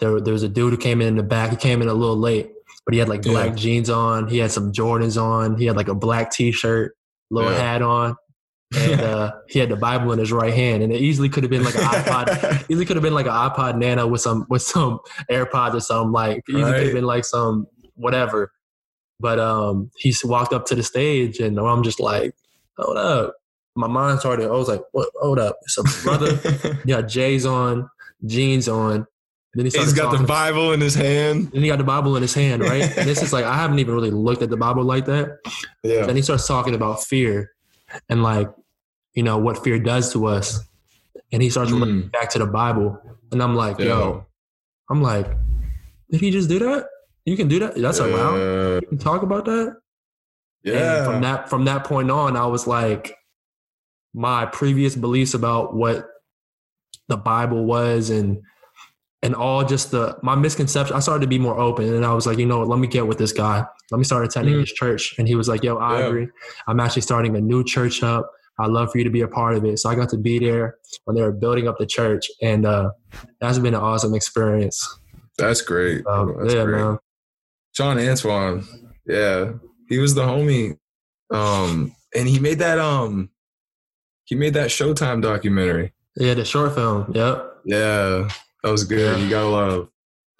[0.00, 1.50] there there was a dude who came in in the back.
[1.50, 2.50] He came in a little late,
[2.84, 3.54] but he had like black Yeah.
[3.56, 4.28] jeans on.
[4.28, 5.56] He had some Jordans on.
[5.56, 6.94] He had like a black T-shirt,
[7.30, 7.58] little Yeah.
[7.58, 8.16] hat on.
[8.76, 11.50] And uh, he had the Bible in his right hand, and it easily could have
[11.50, 14.62] been like an iPod easily could have been like an iPod Nano with some with
[14.62, 16.12] some AirPods or something.
[16.12, 18.52] Like easily could have been like some whatever.
[19.20, 22.34] But um, he walked up to the stage, and I'm just like,
[22.78, 23.34] "Hold up!"
[23.76, 24.46] My mind started.
[24.46, 25.08] I was like, "What?
[25.16, 26.80] Hold up!" It's a brother.
[26.84, 27.88] yeah, Jay's on,
[28.26, 29.06] jeans on.
[29.54, 31.52] And then he He's got the Bible in his hand.
[31.52, 32.82] Then he got the Bible in his hand, right?
[32.98, 35.38] and this is like I haven't even really looked at the Bible like that.
[35.84, 36.06] Yeah.
[36.06, 37.52] Then he starts talking about fear
[38.08, 38.50] and like,
[39.14, 40.60] you know, what fear does to us.
[41.32, 42.10] And he starts Mm.
[42.12, 42.98] back to the Bible.
[43.32, 43.86] And I'm like, Yeah.
[43.86, 44.26] yo,
[44.90, 45.26] I'm like,
[46.10, 46.86] did he just do that?
[47.24, 47.74] You can do that?
[47.76, 48.82] That's allowed?
[48.82, 49.76] You can talk about that?
[50.64, 51.04] And Yeah.
[51.04, 53.16] from that from that point on, I was like,
[54.14, 56.08] my previous beliefs about what
[57.08, 58.42] the Bible was and
[59.22, 60.94] and all just the my misconception.
[60.94, 63.06] I started to be more open, and I was like, you know, let me get
[63.06, 63.64] with this guy.
[63.90, 64.60] Let me start attending Mm.
[64.60, 65.14] his church.
[65.18, 66.06] And he was like, yo, I Yeah.
[66.06, 66.28] agree.
[66.66, 68.30] I'm actually starting a new church up.
[68.58, 69.78] I'd love for you to be a part of it.
[69.78, 72.90] So I got to be there when they were building up the church, and uh,
[73.40, 74.86] that's been an awesome experience.
[75.38, 76.06] That's great.
[76.06, 76.80] Um, That's yeah, great.
[76.80, 76.98] man.
[77.74, 78.64] John Antoine.
[79.06, 79.54] Yeah.
[79.88, 80.76] He was the homie.
[81.32, 83.30] Um, and he made that um
[84.26, 85.92] he made that Showtime documentary.
[86.16, 87.10] Yeah, the short film.
[87.14, 88.28] Yep, Yeah.
[88.62, 89.18] That was good.
[89.18, 89.24] Yeah.
[89.24, 89.88] He got a lot of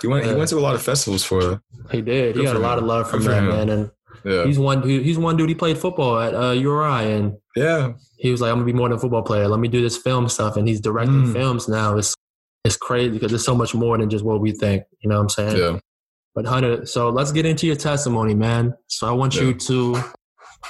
[0.01, 1.61] he went he went to a lot of festivals for it.
[1.91, 2.37] he did.
[2.37, 2.85] He Good got a lot him.
[2.85, 3.91] of love from that man, and
[4.25, 4.45] Yeah.
[4.45, 5.05] he's one dude.
[5.05, 5.49] He's one dude.
[5.49, 7.93] He played football at uh, URI, and Yeah.
[8.17, 9.47] he was like, "I'm gonna be more than a football player.
[9.49, 11.33] Let me do this film stuff." And he's directing Mm.
[11.33, 11.97] films now.
[11.97, 12.15] It's
[12.65, 14.85] it's crazy because there's so much more than just what we think.
[15.01, 15.57] You know what I'm saying?
[15.59, 15.79] Yeah.
[16.35, 18.75] But Hunter, so let's get into your testimony, man.
[18.89, 19.97] So I want you to,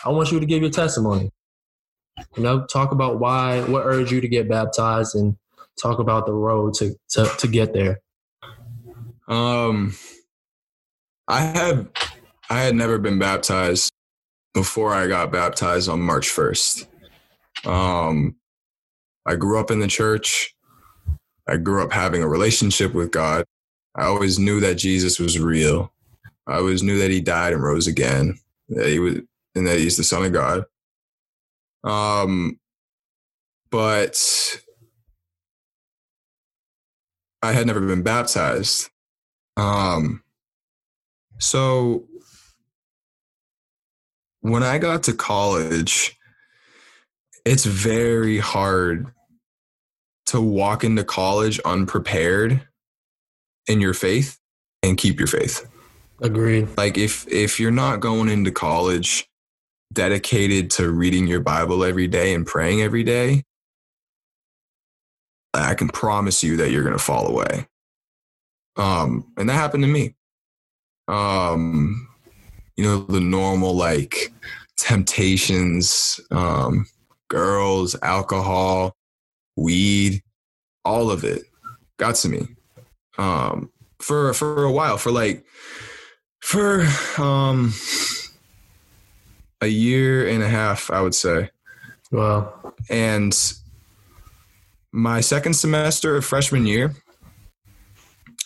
[0.04, 1.30] I want you to give your testimony.
[2.36, 5.36] You know, talk about why, what urged you to get baptized, and
[5.80, 8.00] talk about the road to to, to get there.
[9.28, 9.94] Um,
[11.28, 11.88] I have
[12.50, 13.90] I had never been baptized
[14.54, 16.88] before I got baptized on March first.
[17.64, 18.36] Um,
[19.26, 20.54] I grew up in the church.
[21.46, 23.44] I grew up having a relationship with God.
[23.94, 25.92] I always knew that Jesus was real.
[26.46, 28.38] I always knew that He died and rose again.
[28.70, 29.16] That He was,
[29.54, 30.64] and that He's the Son of God.
[31.84, 32.58] Um,
[33.70, 34.18] but
[37.42, 38.88] I had never been baptized.
[39.56, 40.22] Um,
[41.38, 42.04] so
[44.44, 46.14] when I got to college,
[47.46, 49.07] it's very hard
[50.26, 52.61] to walk into college unprepared
[53.66, 54.38] in your faith
[54.83, 55.66] and keep your faith.
[56.20, 56.68] Agreed.
[56.76, 59.26] Like if if you're not going into college
[59.94, 63.44] dedicated to reading your Bible every day and praying every day,
[65.54, 67.66] I can promise you that you're going to fall away.
[68.76, 70.16] Um, and that happened to me.
[71.09, 72.13] Um,
[72.76, 74.32] you know, the normal like
[74.76, 76.87] temptations, um,
[77.28, 78.96] girls, alcohol,
[79.56, 80.22] weed,
[80.84, 81.42] all of it
[81.98, 82.48] got to me.
[83.18, 85.44] Um, for for a while, for like
[86.40, 86.87] for
[87.18, 87.72] um
[89.60, 91.50] a year and a half, I would say.
[92.10, 93.34] Well, And
[94.92, 96.94] my second semester of freshman year.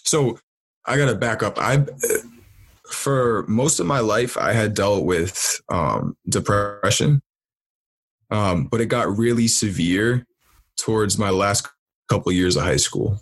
[0.04, 0.38] So
[0.86, 1.58] I got to back up.
[1.58, 1.84] I
[2.90, 7.22] for most of my life I had dealt with um, depression,
[8.30, 10.26] um, but it got really severe
[10.76, 11.68] towards my last
[12.08, 13.20] couple years of high school.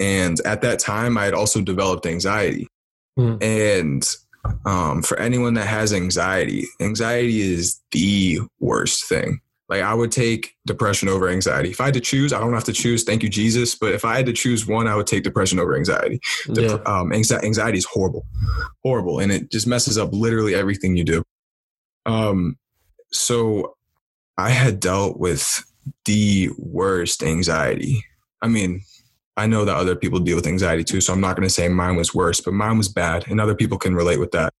[0.00, 2.68] And at that time, I had also developed anxiety.
[3.16, 3.36] Hmm.
[3.40, 4.08] And
[4.66, 9.40] um, for anyone that has anxiety, anxiety is the worst thing.
[9.68, 11.70] Like I would take depression over anxiety.
[11.70, 13.02] If I had to choose, I don't have to choose.
[13.02, 13.74] Thank you, Jesus.
[13.74, 16.20] But if I had to choose one, I would take depression over anxiety.
[16.48, 18.26] yeah, um, anxi- anxiety is horrible,
[18.82, 21.24] horrible, and it just messes up literally everything you do.
[22.04, 22.58] Um,
[23.10, 23.76] so
[24.36, 25.64] I had dealt with
[26.04, 28.04] the worst anxiety.
[28.42, 28.82] I mean,
[29.36, 31.68] I know that other people deal with anxiety too, so I'm not going to say
[31.68, 34.52] mine was worse, but mine was bad, and other people can relate with that.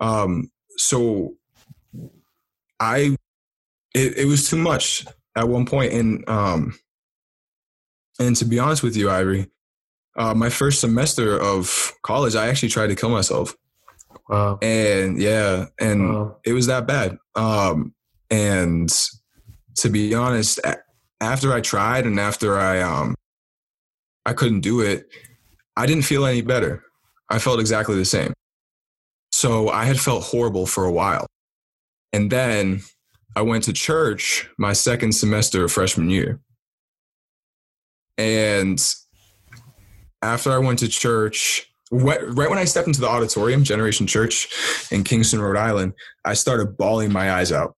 [0.00, 1.34] Um, so
[2.80, 3.16] I,
[3.94, 6.78] it, it was too much at one point, and um,
[8.18, 9.46] and to be honest with you, Ivory,
[10.16, 13.56] uh, my first semester of college, I actually tried to kill myself,
[14.28, 16.36] wow, and yeah, and wow.
[16.44, 17.16] it was that bad.
[17.36, 17.94] Um,
[18.30, 18.92] and
[19.76, 20.60] to be honest,
[21.20, 23.14] after I tried and after I um,
[24.26, 25.06] I couldn't do it,
[25.76, 26.82] I didn't feel any better.
[27.30, 28.32] I felt exactly the same.
[29.32, 31.26] So I had felt horrible for a while,
[32.12, 32.82] and then
[33.36, 36.40] I went to church my second semester of freshman year,
[38.16, 38.80] and
[40.22, 44.48] after I went to church, right, right when I stepped into the auditorium, Generation Church
[44.90, 45.92] in Kingston, Rhode Island,
[46.24, 47.74] I started bawling my eyes out.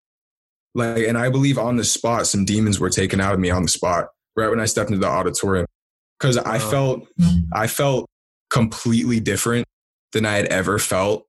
[0.74, 3.62] Like, and I believe on the spot, some demons were taken out of me on
[3.62, 5.66] the spot right when I stepped into the auditorium
[6.20, 7.08] because I felt,
[7.52, 8.06] I felt
[8.50, 9.66] completely different
[10.12, 11.26] than I had ever felt,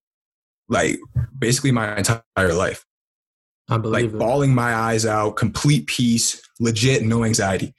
[0.70, 1.00] like
[1.38, 2.84] basically my entire life.
[3.70, 4.18] I Like it.
[4.18, 7.74] bawling my eyes out, complete peace, legit, no anxiety.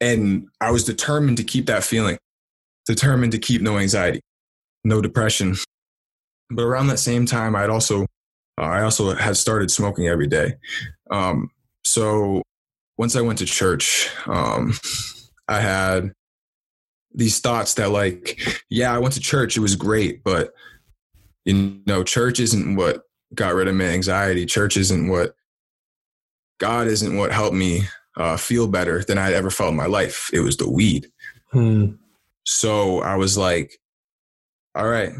[0.00, 2.18] And I was determined to keep that feeling,
[2.86, 4.20] determined to keep no anxiety,
[4.84, 5.56] no depression.
[6.50, 8.02] But around that same time, I'd also,
[8.58, 10.54] uh, I also had started smoking every day.
[11.10, 11.50] Um,
[11.84, 12.42] so
[12.96, 14.72] once I went to church, um,
[15.48, 16.12] I had
[17.12, 20.52] these thoughts that like, yeah, I went to church, it was great, but
[21.44, 23.02] you know, church isn't what
[23.34, 24.46] got rid of my anxiety.
[24.46, 25.34] Church isn't what
[26.58, 27.82] God isn't what helped me
[28.16, 30.30] uh, feel better than I'd ever felt in my life.
[30.32, 31.10] It was the weed.
[31.52, 31.92] Hmm.
[32.44, 33.78] So I was like,
[34.74, 35.12] all right,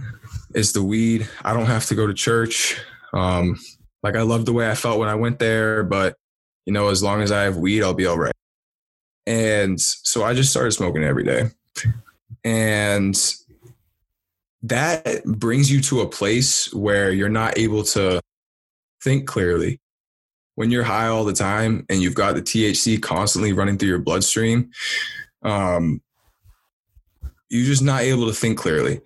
[0.55, 1.29] it's the weed.
[1.43, 2.81] I don't have to go to church.
[3.13, 3.59] Um,
[4.03, 6.17] like I love the way I felt when I went there, but
[6.67, 8.33] you know, as long as I have weed, I'll be all right.
[9.27, 11.51] And so I just started smoking every day.
[12.45, 13.17] And
[14.63, 18.21] that brings you to a place where you're not able to
[19.03, 19.81] think clearly.
[20.57, 23.99] When you're high all the time and you've got the THC constantly running through your
[23.99, 24.71] bloodstream,
[25.43, 26.03] um,
[27.49, 29.01] you're just not able to think clearly.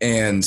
[0.00, 0.46] And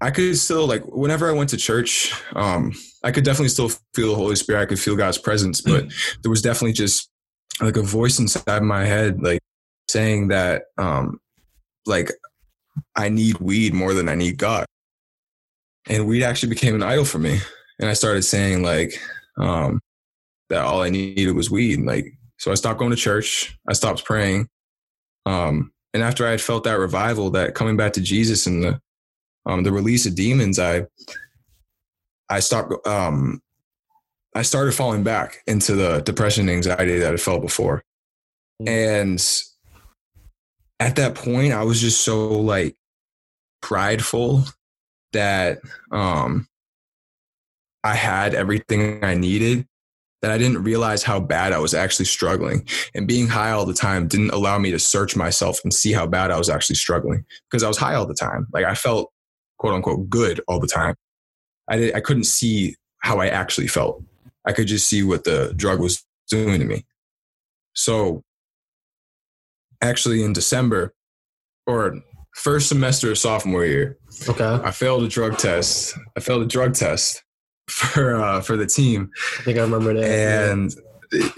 [0.00, 2.72] I could still like whenever I went to church, um,
[3.04, 4.62] I could definitely still feel the Holy Spirit.
[4.62, 5.86] I could feel God's presence, but
[6.22, 7.08] there was definitely just
[7.60, 9.40] like a voice inside my head, like
[9.88, 11.20] saying that, um,
[11.86, 12.10] like
[12.96, 14.66] I need weed more than I need God.
[15.88, 17.38] And weed actually became an idol for me.
[17.80, 19.00] And I started saying like
[19.38, 19.80] um,
[20.48, 21.80] that all I needed was weed.
[21.80, 22.06] Like
[22.38, 23.56] so I stopped going to church.
[23.68, 24.48] I stopped praying.
[25.26, 28.80] Um, and after I had felt that revival, that coming back to Jesus and the
[29.44, 30.86] um, the release of demons, I
[32.28, 33.42] I stopped um,
[34.34, 37.82] I started falling back into the depression and anxiety that I felt before.
[38.66, 39.20] And
[40.82, 42.76] at that point i was just so like
[43.60, 44.44] prideful
[45.12, 45.58] that
[45.92, 46.46] um
[47.84, 49.66] i had everything i needed
[50.22, 52.66] that i didn't realize how bad i was actually struggling.
[52.94, 56.06] And being high all the time didn't allow me to search myself and see how
[56.06, 58.46] bad i was actually struggling because i was high all the time.
[58.52, 59.12] Like i felt
[59.58, 60.94] quote unquote good all the time.
[61.68, 64.02] I did, i couldn't see how i actually felt.
[64.44, 66.84] I could just see what the drug was doing to me.
[67.74, 68.22] So
[69.82, 70.94] actually in December
[71.66, 72.00] or
[72.34, 73.98] first semester of sophomore year.
[74.28, 74.44] Okay.
[74.44, 75.96] I failed a drug test.
[76.16, 77.22] I failed a drug test
[77.68, 79.10] for uh, for the team.
[79.40, 80.04] I think I remember that.
[80.04, 80.74] And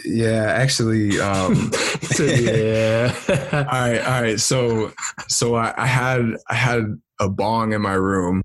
[0.05, 1.71] yeah, actually, um,
[2.19, 3.15] yeah.
[3.53, 4.41] all right, all right.
[4.41, 4.93] So
[5.29, 8.43] so I, I had I had a bong in my room,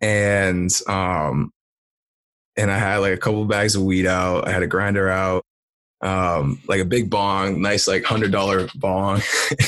[0.00, 1.52] and um,
[2.56, 4.48] and I had like a couple bags of weed out.
[4.48, 5.44] I had a grinder out,
[6.02, 9.22] um, like a big bong, nice like hundred dollar bong.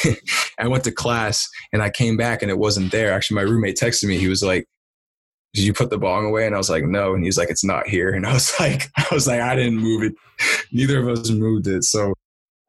[0.58, 3.12] I went to class and I came back and it wasn't there.
[3.12, 4.18] Actually, my roommate texted me.
[4.18, 4.66] He was like,
[5.54, 7.64] "Did you put the bong away?" And I was like, "No." And he's like, "It's
[7.64, 10.14] not here." And I was like, "I was like, I didn't move it.
[10.72, 12.14] Neither of us moved it." So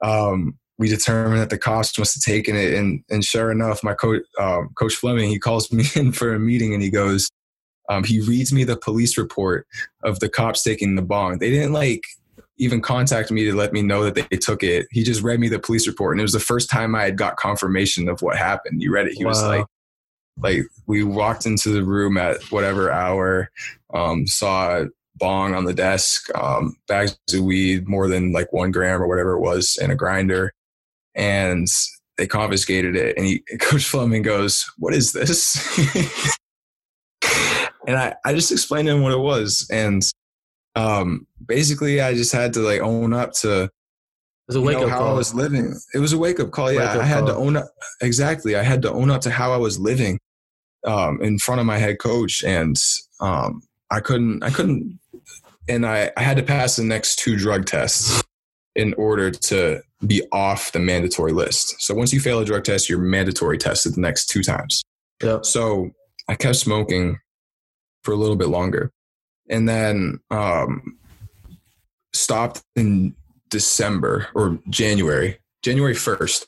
[0.04, 2.74] um, we determined that the cops must have taken it.
[2.76, 6.40] And and sure enough, my coach, um, Coach Fleming, he calls me in for a
[6.40, 7.30] meeting and he goes.
[7.88, 9.68] Um, he reads me the police report
[10.04, 11.38] of the cops taking the bong.
[11.38, 12.02] They didn't like
[12.58, 14.88] even contact me to let me know that they took it.
[14.92, 17.18] He just read me the police report, and it was the first time I had
[17.18, 18.82] got confirmation of what happened.
[18.82, 19.14] He read it.
[19.14, 19.30] He wow.
[19.30, 19.66] was like,
[20.38, 23.52] like we walked into the room at whatever hour,
[23.94, 24.88] um, saw a
[25.18, 29.34] bong on the desk, um, bags of weed, more than like one gram or whatever
[29.34, 30.54] it was, and a grinder,
[31.14, 31.68] and
[32.18, 33.18] they confiscated it.
[33.18, 35.56] And he, Coach Fleming goes, "What is this?"
[37.88, 40.04] and I, I just explained to him what it was, and
[40.76, 43.70] um, basically I just had to like own up to it
[44.48, 45.10] was a wake know, up how call.
[45.10, 45.76] I was living.
[45.96, 46.72] It was a wake up call.
[46.72, 47.28] Yeah, I had call.
[47.30, 47.68] to own up.
[48.02, 50.20] Exactly, I had to own up to how I was living
[50.86, 52.76] um, in front of my head coach, and
[53.20, 54.44] um, I couldn't.
[54.44, 55.00] I couldn't.
[55.68, 58.24] And I, I had to pass the next two drug tests
[58.76, 61.82] in order to be off the mandatory list.
[61.82, 64.84] So once you fail a drug test, you're mandatory tested the next two times.
[65.24, 65.46] Yep.
[65.46, 65.90] So
[66.28, 67.18] I kept smoking
[68.04, 68.92] for a little bit longer,
[69.50, 70.98] and then um,
[72.14, 73.16] stopped in
[73.50, 76.46] December or January, January 1st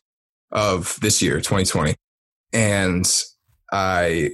[0.51, 1.95] of this year, 2020.
[2.53, 3.05] And
[3.71, 4.31] I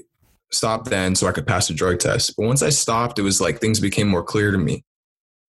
[0.52, 2.36] stopped then so I could pass the drug test.
[2.38, 4.84] But once I stopped, it was like things became more clear to me.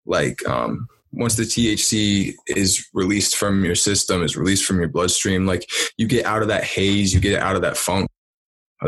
[0.06, 5.46] Like, um, once the THC is released from your system, is released from your bloodstream,
[5.46, 8.08] like you get out of that haze, you get out of that funk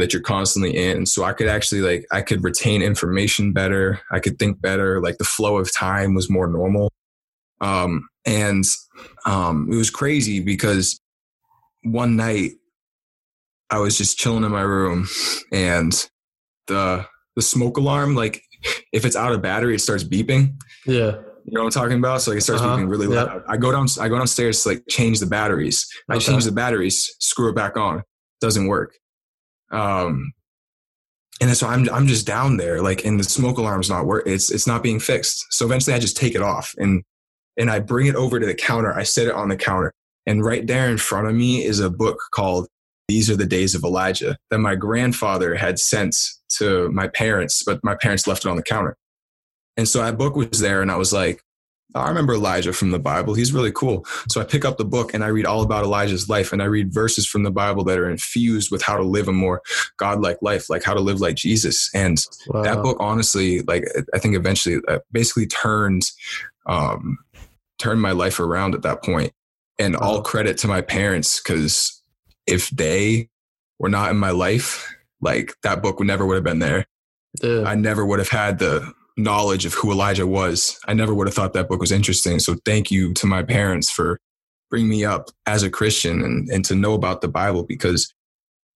[0.01, 1.07] that you're constantly in.
[1.07, 4.01] So I could actually like I could retain information better.
[4.11, 5.01] I could think better.
[5.01, 6.91] Like the flow of time was more normal.
[7.61, 8.65] Um, and
[9.25, 11.01] um, it was crazy because
[11.83, 12.53] one night
[13.71, 15.09] I was just chilling in my room
[15.53, 15.93] and
[16.67, 18.43] the the smoke alarm, like
[18.93, 20.55] if it's out of battery, it starts beeping.
[20.87, 21.17] Yeah.
[21.45, 22.23] You know what I'm talking about?
[22.23, 22.77] So like it starts Uh-huh.
[22.77, 23.27] beeping really Yep.
[23.27, 23.43] loud.
[23.49, 25.87] I go down I go downstairs to like change the batteries.
[26.09, 28.03] I change the batteries, screw it back on.
[28.41, 28.95] Doesn't work.
[29.71, 30.33] Um
[31.41, 34.51] and so I'm I'm just down there, like and the smoke alarm's not work it's
[34.51, 35.47] it's not being fixed.
[35.51, 37.03] So eventually I just take it off and
[37.57, 38.95] and I bring it over to the counter.
[38.95, 39.93] I set it on the counter.
[40.27, 42.67] And right there in front of me is a book called
[43.09, 46.17] These Are the Days of Elijah that my grandfather had sent
[46.59, 48.97] to my parents, but my parents left it on the counter.
[49.77, 51.43] And so that book was there, and I was like,
[51.99, 53.35] I remember Elijah from the Bible.
[53.35, 54.05] He's really cool.
[54.29, 56.67] So I pick up the book and I read all about Elijah's life and I
[56.67, 59.63] read verses from the Bible that are infused with how to live a more
[59.97, 61.91] godlike life, like how to live like Jesus.
[61.95, 62.19] And
[62.49, 62.63] wow.
[62.63, 63.85] that book, honestly, like
[64.15, 66.03] I think eventually uh, basically turned,
[66.67, 67.19] um,
[67.79, 69.33] turned my life around at that point.
[69.79, 70.01] And wow.
[70.01, 72.03] all credit to my parents because
[72.47, 73.29] if they
[73.79, 76.87] were not in my life, like that book would never would have been there.
[77.43, 77.65] Yeah.
[77.67, 80.79] I never would have had the knowledge of who Elijah was.
[80.87, 82.39] I never would have thought that book was interesting.
[82.39, 84.19] So thank you to my parents for
[84.71, 88.13] bringing me up as a Christian and, and to know about the Bible because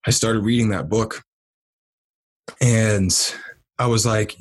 [0.07, 1.23] I started reading that book
[2.61, 3.11] and
[3.79, 4.37] I was like,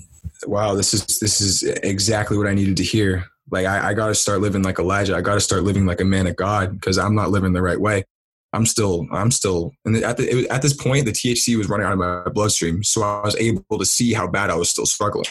[0.45, 3.25] wow, this is this is exactly what I needed to hear.
[3.51, 5.15] Like I, I gotta start living like Elijah.
[5.15, 7.79] I gotta start living like a man of God because I'm not living the right
[7.79, 8.03] way.
[8.51, 11.93] I'm still, I'm still, and at, the, at this point, the THC was running out
[11.93, 12.83] of my bloodstream.
[12.83, 15.25] So I was able to see how bad I was still struggling.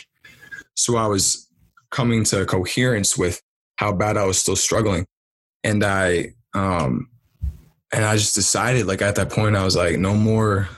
[0.78, 1.48] So I was
[1.90, 3.42] coming to coherence with
[3.76, 5.06] how bad I was still struggling.
[5.64, 7.08] And I, um,
[7.92, 10.68] and I just decided like at that point, I was like, no more,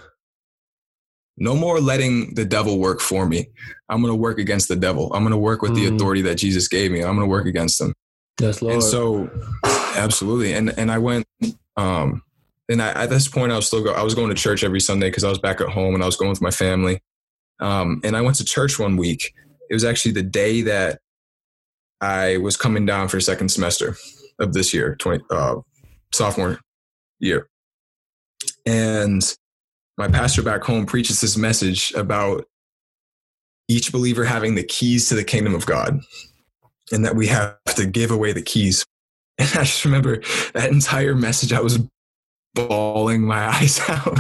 [1.37, 3.49] no more letting the devil work for me.
[3.91, 5.13] I'm going to work against the devil.
[5.13, 5.77] I'm going to work with mm.
[5.77, 7.01] the authority that Jesus gave me.
[7.01, 7.93] I'm going to work against them.
[8.41, 8.75] Yes, Lord.
[8.75, 9.29] And so,
[9.97, 10.55] absolutely.
[10.55, 11.27] And, and I went,
[11.77, 12.23] um,
[12.71, 14.81] and I, at this point, I was still go, I was going to church every
[14.81, 17.03] Sunday because I was back at home and I was going with my family.
[17.59, 19.35] Um, and I went to church one week.
[19.71, 20.99] It was actually the day that
[22.01, 23.97] I was coming down for second semester
[24.39, 25.57] of this year, 20, uh,
[26.13, 26.59] sophomore
[27.21, 27.49] year.
[28.67, 29.23] And
[29.97, 32.45] my pastor back home preaches this message about
[33.69, 36.01] each believer having the keys to the kingdom of God
[36.91, 38.85] and that we have to give away the keys.
[39.39, 40.21] And I just remember
[40.53, 41.55] that entire message.
[41.55, 41.79] I was
[42.55, 44.19] bawling my eyes out.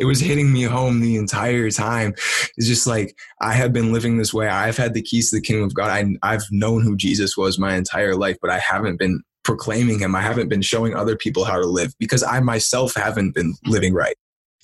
[0.00, 2.12] it was hitting me home the entire time.
[2.56, 4.48] It's just like I have been living this way.
[4.48, 5.90] I've had the keys to the kingdom of God.
[5.90, 10.14] I, I've known who Jesus was my entire life, but I haven't been proclaiming him.
[10.14, 13.94] I haven't been showing other people how to live because I myself haven't been living
[13.94, 14.16] right.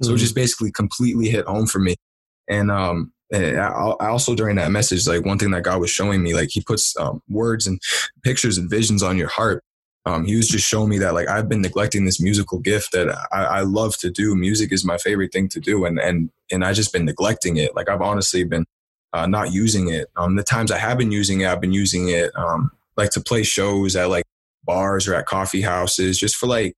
[0.03, 0.17] So mm-hmm.
[0.17, 1.97] it just basically completely hit home for me.
[2.49, 6.23] And um, and I, also during that message, like one thing that God was showing
[6.23, 7.81] me, like He puts um, words and
[8.25, 9.63] pictures and visions on your heart,
[10.07, 13.09] um, he was just showing me that like I've been neglecting this musical gift that
[13.33, 14.35] I, I, love to do.
[14.35, 17.77] Music is my favorite thing to do, and and and I just been neglecting it.
[17.77, 18.65] Like I've honestly been
[19.13, 20.09] uh, not using it.
[20.17, 23.21] Um, the times I have been using it, I've been using it um, like to
[23.21, 24.25] play shows at like
[24.65, 26.75] bars or at coffee houses, just for like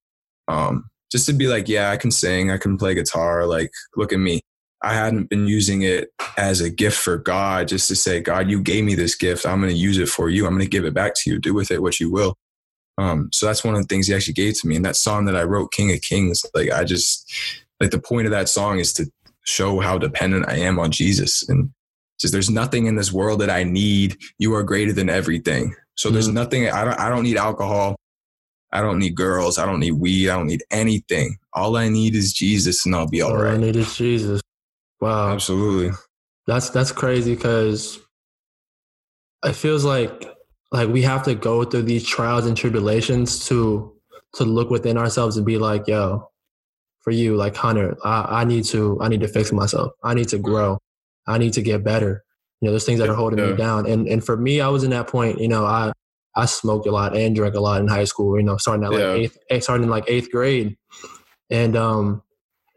[0.49, 3.47] um, just to be like, yeah, I can sing, I can play guitar.
[3.47, 4.41] Like, look at me.
[4.83, 8.61] I hadn't been using it as a gift for God, just to say, God, you
[8.61, 9.47] gave me this gift.
[9.47, 10.45] I'm going to use it for you.
[10.45, 11.39] I'm going to give it back to you.
[11.39, 12.35] Do with it what you will.
[12.99, 14.77] Um, so that's one of the things he actually gave to me.
[14.77, 17.33] And that song that I wrote, King of Kings, like I just
[17.81, 19.11] like the point of that song is to
[19.45, 21.49] show how dependent I am on Jesus.
[21.49, 21.71] And
[22.23, 24.17] says, there's nothing in this world that I need.
[24.39, 25.75] You are greater than everything.
[25.97, 26.35] So there's mm-hmm.
[26.37, 27.97] nothing I don't I don't need alcohol.
[28.73, 29.59] I don't need girls.
[29.59, 30.31] I don't need weed.
[30.31, 31.37] I don't need anything.
[31.53, 33.55] All I need is Jesus and I'll be all, all right.
[33.55, 34.41] I need is Jesus.
[35.01, 35.33] Wow.
[35.33, 35.97] Absolutely.
[36.47, 37.99] That's that's crazy because
[39.45, 40.32] it feels like
[40.73, 43.93] like we have to go through these trials and tribulations to
[44.35, 46.31] to look within ourselves and be like, yo,
[47.01, 49.93] for you, like Hunter, I, I need to I need to fix myself.
[50.03, 50.79] I need to grow.
[51.27, 52.25] I need to get better.
[52.61, 53.51] You know, there's things that are holding yeah.
[53.51, 53.87] me down.
[53.87, 55.93] And and for me, I was in that point, you know, I
[56.35, 58.93] I smoked a lot and drank a lot in high school, you know, starting at
[58.93, 59.13] like yeah.
[59.13, 60.77] eighth eh, starting in like eighth grade.
[61.51, 62.23] And um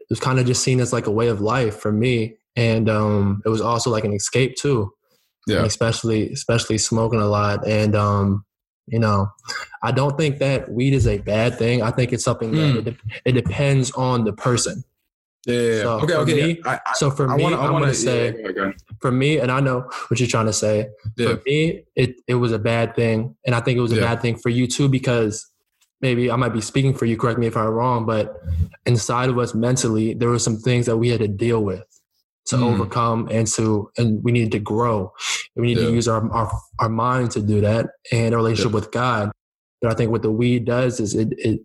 [0.00, 2.36] it was kind of just seen as like a way of life for me.
[2.56, 4.92] And um it was also like an escape too
[5.46, 5.64] yeah.
[5.64, 7.66] especially especially smoking a lot.
[7.66, 8.44] And um,
[8.86, 9.28] you know,
[9.82, 11.82] I don't think that weed is a bad thing.
[11.82, 12.84] I think it's something mm.
[12.84, 14.84] that it, it, depends on the person.
[15.46, 15.54] Yeah.
[15.54, 16.14] yeah, So okay.
[16.14, 16.34] Okay.
[16.34, 19.38] Me, I, I, so for I me, wanna, I going to say, yeah, for me,
[19.38, 20.88] and I know what you're trying to say.
[21.16, 21.34] Yeah.
[21.34, 24.20] For me, it it was a bad thing, and I think it was a bad
[24.20, 25.50] thing for you too because
[26.00, 27.16] maybe I might be speaking for you.
[27.16, 28.40] Correct me if I'm wrong, but
[28.84, 31.95] inside of us mentally, there were some things that we had to deal with
[32.46, 32.62] to mm.
[32.62, 35.12] overcome and to and we need to grow
[35.56, 35.86] we need yeah.
[35.86, 38.74] to use our, our our mind to do that and a relationship yeah.
[38.74, 39.30] with god
[39.80, 41.60] but i think what the weed does is it it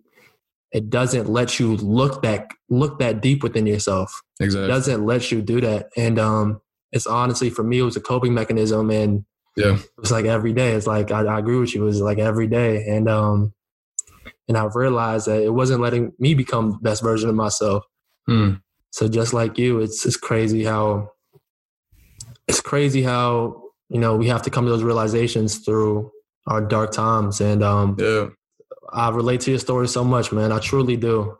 [0.72, 5.30] it doesn't let you look that look that deep within yourself exactly it doesn't let
[5.30, 6.60] you do that and um
[6.90, 9.24] it's honestly for me it was a coping mechanism and
[9.56, 12.18] yeah it's like every day it's like I, I agree with you it was like
[12.18, 13.52] every day and um
[14.48, 17.84] and i've realized that it wasn't letting me become the best version of myself
[18.28, 18.60] mm.
[18.92, 21.10] So just like you, it's it's crazy how
[22.46, 26.12] it's crazy how you know we have to come to those realizations through
[26.46, 27.40] our dark times.
[27.40, 28.28] And um, yeah,
[28.92, 30.52] I relate to your story so much, man.
[30.52, 31.36] I truly do.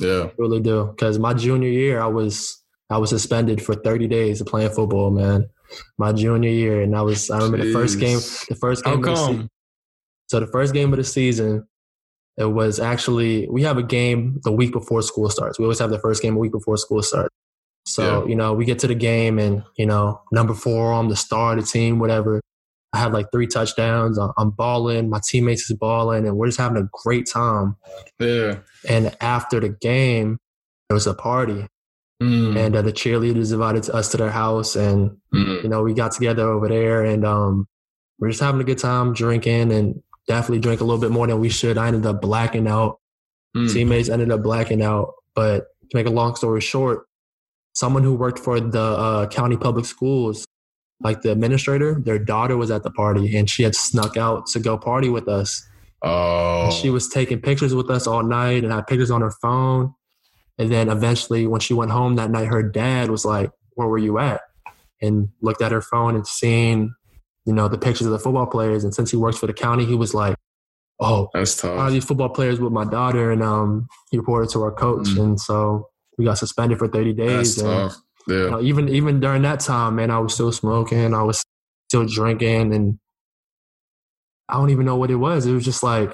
[0.00, 0.86] Yeah, I truly do.
[0.86, 2.60] Because my junior year, I was
[2.90, 5.48] I was suspended for 30 days of playing football, man.
[5.96, 7.62] My junior year, and I was I remember Jeez.
[7.66, 8.18] the first game.
[8.48, 9.02] The first game.
[9.04, 9.48] How come?
[10.26, 11.68] So the first game of the season,
[12.40, 15.58] it was actually we have a game the week before school starts.
[15.58, 17.34] We always have the first game a week before school starts.
[17.86, 18.28] So Yeah.
[18.30, 21.52] you know we get to the game and you know number four, I'm the star
[21.52, 22.40] of the team, whatever.
[22.92, 24.18] I had like three touchdowns.
[24.36, 25.08] I'm balling.
[25.10, 27.76] My teammates is balling, and we're just having a great time.
[28.18, 28.56] Yeah.
[28.88, 30.38] And after the game,
[30.88, 31.66] there was a party,
[32.22, 35.94] Mm, and uh, the cheerleaders invited us to their house, and mm, you know we
[35.94, 37.66] got together over there, and um,
[38.18, 41.40] we're just having a good time drinking, and definitely drank a little bit more than
[41.40, 41.76] we should.
[41.76, 43.00] I ended up blacking out.
[43.56, 43.70] mm.
[43.72, 47.06] Teammates ended up blacking out, but to make a long story short,
[47.72, 50.46] someone who worked for the uh, county public schools,
[51.00, 54.60] like the administrator, their daughter was at the party, and she had snuck out to
[54.60, 55.66] go party with us.
[56.02, 56.70] Oh.
[56.70, 59.92] She was taking pictures with us all night and had pictures on her phone.
[60.58, 63.98] And then eventually, when she went home that night, her dad was like, Where were
[63.98, 64.42] you at?
[65.02, 66.94] And looked at her phone and seen,
[67.46, 68.84] you know, the pictures of the football players.
[68.84, 70.36] And since he works for the county, he was like,
[71.02, 71.92] Oh, That's are tough.
[71.92, 73.30] these football players with my daughter?
[73.32, 75.08] And um, he reported to our coach.
[75.08, 75.22] Mm.
[75.22, 75.88] And so
[76.18, 77.56] we got suspended for 30 days.
[77.56, 77.96] That's and, tough.
[78.28, 78.50] you Yeah.
[78.50, 81.14] know, even even during that time, man, I was still smoking.
[81.14, 81.42] I was
[81.88, 82.98] still drinking, and
[84.50, 85.46] I don't even know what it was.
[85.46, 86.12] It was just like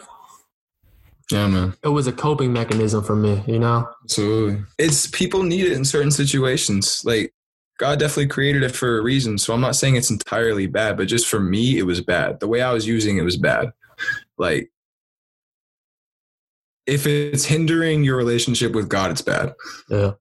[1.33, 1.75] Yeah, man.
[1.83, 3.89] it was a coping mechanism for me, you know.
[4.05, 4.63] Absolutely.
[4.79, 7.03] It's people need it in certain situations.
[7.05, 7.33] Like
[7.79, 9.37] God definitely created it for a reason.
[9.39, 12.41] So I'm not saying it's entirely bad, but just for me, it was bad.
[12.41, 13.73] The way I was using it was bad.
[14.39, 14.71] Like
[16.87, 19.55] if it's hindering your relationship with God, it's bad.
[19.89, 20.13] Yeah.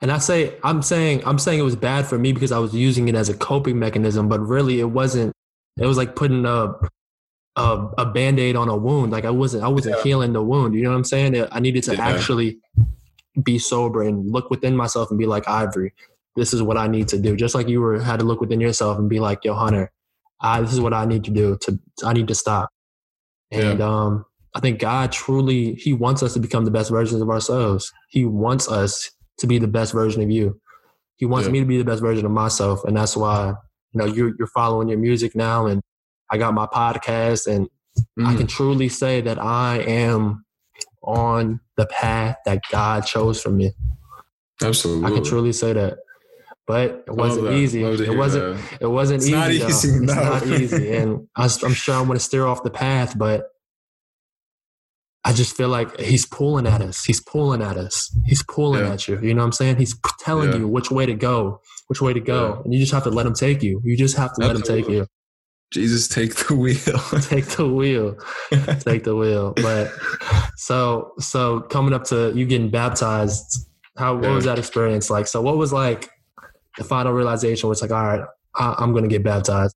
[0.00, 2.74] And I say I'm saying I'm saying it was bad for me because I was
[2.74, 5.32] using it as a coping mechanism, but really it wasn't.
[5.78, 6.74] It was like putting a
[7.54, 9.12] a, a band aid on a wound.
[9.12, 10.02] Like I wasn't I wasn't Yeah.
[10.02, 10.74] healing the wound.
[10.74, 11.46] You know what I'm saying?
[11.52, 12.04] I needed to Yeah.
[12.08, 12.58] actually
[13.42, 15.94] be sober and look within myself and be like Ivory.
[16.36, 17.36] This is what I need to do.
[17.36, 19.90] Just like you were had to look within yourself and be like, Yo, Hunter,
[20.40, 21.58] I this is what I need to do.
[21.62, 22.70] To I need to stop.
[23.50, 24.24] And um,
[24.54, 27.92] I think God truly He wants us to become the best versions of ourselves.
[28.08, 30.58] He wants us to be the best version of you.
[31.16, 31.52] He wants Yeah.
[31.52, 33.54] me to be the best version of myself, and that's why
[33.92, 35.82] you know you're you're following your music now, and
[36.30, 37.68] I got my podcast, and
[38.18, 38.38] I Mm.
[38.38, 40.46] can truly say that I am
[41.02, 43.72] on the path that God chose for me.
[44.62, 45.06] Absolutely.
[45.06, 45.98] I can truly say that.
[46.72, 47.84] But it wasn't easy.
[47.84, 48.56] Love It wasn't.
[48.56, 48.78] that.
[48.82, 49.36] It wasn't It's easy.
[49.36, 52.70] not easy, It's not easy, and I, am sure I'm going to steer off the
[52.70, 53.16] path.
[53.18, 53.48] But
[55.24, 57.04] I just feel like he's pulling at us.
[57.04, 58.10] He's pulling at us.
[58.26, 58.92] He's pulling Yeah.
[58.94, 59.20] at you.
[59.20, 59.76] You know what I'm saying?
[59.76, 60.58] He's telling Yeah.
[60.58, 62.62] you which way to go, which way to go, Yeah.
[62.64, 63.80] and you just have to let him take you.
[63.84, 65.06] You just have to let him take you.
[65.72, 66.76] Jesus, take the wheel.
[67.22, 68.16] Take the wheel.
[68.80, 69.54] take the wheel.
[69.56, 69.90] But
[70.56, 75.26] so so coming up to you getting baptized, how what was that experience like?
[75.28, 76.10] So what was like
[76.78, 77.68] the final realization?
[77.68, 79.74] Was like, all right, I, I'm going to get baptized.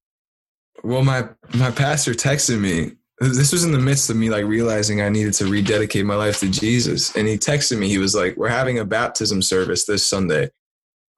[0.82, 2.92] Well, my my pastor texted me.
[3.18, 6.40] This was in the midst of me like realizing I needed to rededicate my life
[6.40, 7.88] to Jesus, and he texted me.
[7.88, 10.50] He was like, "We're having a baptism service this Sunday.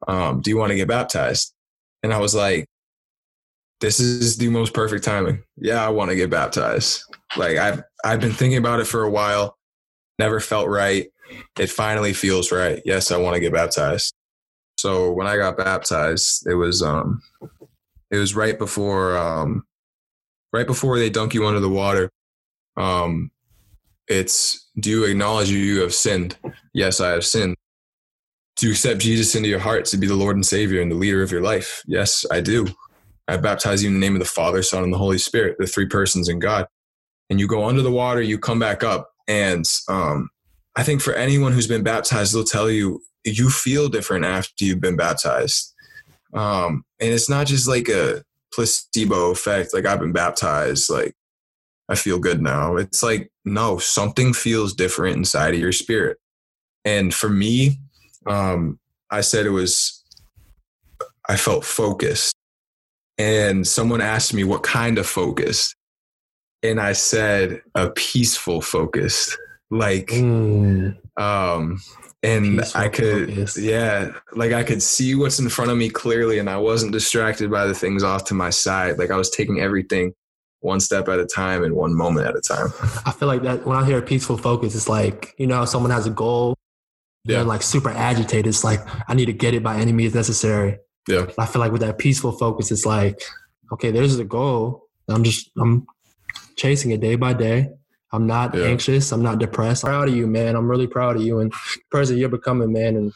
[0.07, 1.53] Um, do you want to get baptized?"
[2.03, 2.66] And I was like,
[3.81, 5.43] "This is the most perfect timing.
[5.57, 7.03] Yeah, I want to get baptized.
[7.37, 9.57] Like I've I've been thinking about it for a while.
[10.20, 11.09] Never felt right.
[11.59, 12.81] It finally feels right.
[12.85, 14.14] Yes, I want to get baptized."
[14.79, 17.20] So when I got baptized, it was um
[18.11, 19.64] it was right before um
[20.53, 22.11] right before they dunk you under the water.
[22.76, 23.31] Um
[24.09, 26.37] it's do you acknowledge you have sinned?
[26.74, 27.57] Yes i have sinned.
[28.57, 31.22] Do accept jesus into your heart to be the lord and savior and the leader
[31.22, 31.83] of your life?
[31.87, 32.68] Yes i do.
[33.26, 35.66] I baptize you in the name of the father son and the holy spirit the
[35.66, 36.66] three persons in god.
[37.31, 40.31] And you go under the water you come back up and um
[40.79, 44.81] i think for anyone who's been baptized they'll tell you you feel different after you've
[44.81, 45.74] been baptized
[46.35, 48.22] um, and it's not just like a
[48.53, 51.14] placebo effect, like I've been baptized, like
[51.89, 52.76] I feel good now.
[52.76, 56.18] It's like, no, something feels different inside of your spirit.
[56.85, 57.79] And for me,
[58.26, 58.79] um,
[59.11, 60.05] I said it was,
[61.29, 62.35] I felt focused.
[63.16, 65.74] And someone asked me what kind of focused.
[66.62, 69.37] And I said a peaceful focused,
[69.71, 71.81] like, Mm, um
[72.23, 73.57] and Peaceful i could focus.
[73.59, 77.49] yeah like i could see what's in front of me clearly and i wasn't distracted
[77.51, 80.12] by the things off to my side like i was taking everything
[80.61, 82.66] one step at a time and one moment at a time
[83.07, 86.07] I feel like that when I hear peaceful focus, it's like you know someone has
[86.07, 86.57] a goal,
[87.25, 87.43] they're Yeah.
[87.45, 88.49] like super agitated.
[88.49, 90.79] It's like I need to get it by any means necessary.
[91.09, 93.21] yeah I feel like with that peaceful focus, it's like,
[93.73, 94.89] okay, there's the goal.
[95.09, 95.87] I'm just I'm
[96.57, 97.71] chasing it day by day.
[98.12, 98.64] I'm not Yeah.
[98.64, 99.12] anxious.
[99.12, 99.84] I'm not depressed.
[99.84, 100.56] I'm proud of you, man.
[100.56, 102.96] I'm really proud of you and the person you're becoming, man.
[102.96, 103.12] And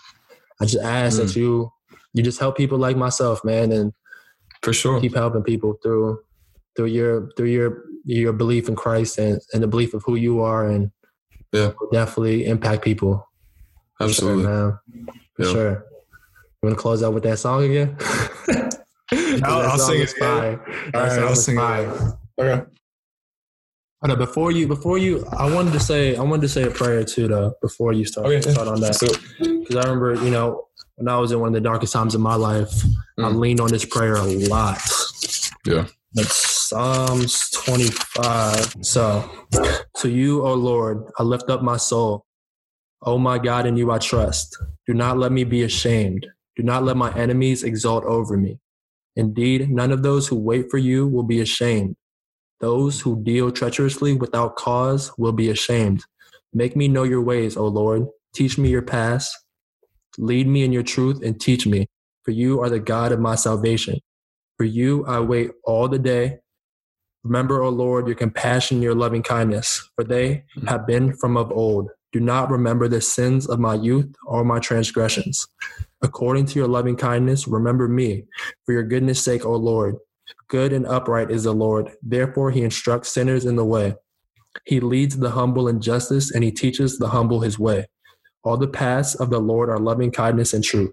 [0.61, 1.37] I just ask that mm.
[1.37, 1.73] you
[2.15, 3.93] you just help people like myself, man, and
[4.63, 6.21] for sure keep helping people through
[6.77, 10.41] through your through your your belief in Christ and, and the belief of who you
[10.43, 10.91] are and
[11.53, 11.73] Yeah.
[11.93, 13.27] definitely impact people.
[14.01, 14.43] Absolutely.
[14.45, 15.09] Sure, man.
[15.37, 15.53] For Yeah.
[15.53, 15.71] sure.
[16.63, 17.97] You want to close out with that song again?
[19.13, 20.15] I'll- That I'll sing it.
[20.19, 20.61] That
[20.95, 22.19] All right, I'll sing it fire.
[22.39, 22.63] Okay.
[24.05, 26.71] Oh, no, before you, before you, I wanted to say, I wanted to say a
[26.71, 27.55] prayer too, though.
[27.63, 28.41] Before you start, Okay.
[28.51, 30.65] start on that, So, because I remember, you know,
[30.97, 32.83] when I was in one of the darkest times of my life,
[33.19, 33.39] I Mm.
[33.39, 34.81] leaned on this prayer a lot.
[35.65, 35.87] Yeah.
[36.15, 38.75] It's Psalms 25.
[38.81, 39.25] So,
[39.99, 42.25] to you, O Lord, I lift up my soul.
[43.05, 44.57] O my God, in you I trust.
[44.87, 46.27] Do not let me be ashamed.
[46.57, 48.59] Do not let my enemies exult over me.
[49.17, 51.97] Indeed, none of those who wait for you will be ashamed.
[52.63, 56.05] Those who deal treacherously without cause will be ashamed.
[56.55, 58.07] Make me know your ways, O Lord.
[58.33, 59.37] Teach me your paths.
[60.17, 61.89] Lead me in your truth and teach me,
[62.23, 63.99] for you are the God of my salvation.
[64.57, 66.39] For you I wait all the day.
[67.25, 71.91] Remember, O Lord, your compassion your loving kindness, for they have been from of old.
[72.13, 75.49] Do not remember the sins of my youth or my transgressions.
[76.01, 78.25] According to your loving kindness, remember me,
[78.65, 79.97] for your goodness' sake, O Lord.
[80.49, 81.93] Good and upright is the Lord.
[82.03, 83.95] Therefore, he instructs sinners in the way.
[84.67, 87.87] He leads the humble in justice, and he teaches the humble his way.
[88.45, 90.93] All the paths of the Lord are loving kindness and truth.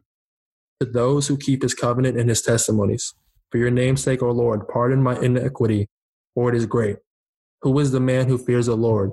[0.80, 3.14] To those who keep his covenant and his testimonies.
[3.52, 5.90] For your name's sake, O Lord, pardon my iniquity,
[6.36, 6.98] for it is great.
[7.62, 9.12] Who is the man who fears the Lord?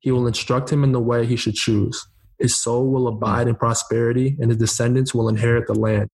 [0.00, 2.06] He will instruct him in the way he should choose.
[2.38, 6.10] His soul will abide in prosperity, and his descendants will inherit the land.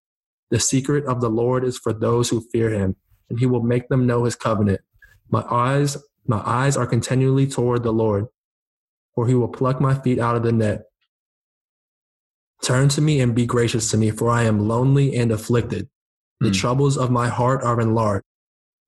[0.51, 2.95] The secret of the Lord is for those who fear him,
[3.33, 4.81] and he will make them know his covenant.
[5.31, 8.27] My eyes, my eyes are continually toward the Lord,
[9.15, 10.83] for he will pluck my feet out of the net.
[12.61, 15.89] Turn to me and be gracious to me, for I am lonely and afflicted.
[16.39, 16.53] The Hmm.
[16.53, 18.23] troubles of my heart are enlarged.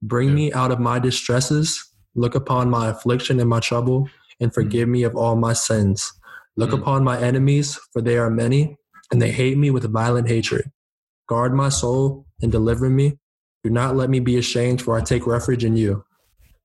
[0.04, 0.36] Bring Yeah.
[0.36, 1.84] me out of my distresses.
[2.14, 4.08] Look upon my affliction and my trouble,
[4.40, 6.14] and forgive me of all my sins.
[6.56, 6.82] Look Hmm.
[6.82, 8.78] upon my enemies, for they are many,
[9.12, 10.72] and they hate me with violent hatred.
[11.28, 13.18] Guard my soul and deliver me.
[13.66, 16.06] Do not let me be ashamed, for I take refuge in you.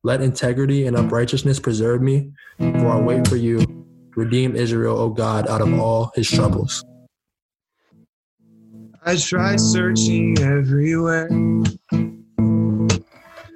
[0.02, 3.64] Let integrity and uprightness preserve me, for I wait for you.
[4.16, 6.84] Redeem Israel, O God, out of all his troubles.
[9.02, 11.28] I tried searching everywhere,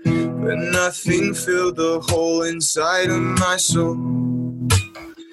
[0.04, 3.92] but nothing filled the hole inside of my soul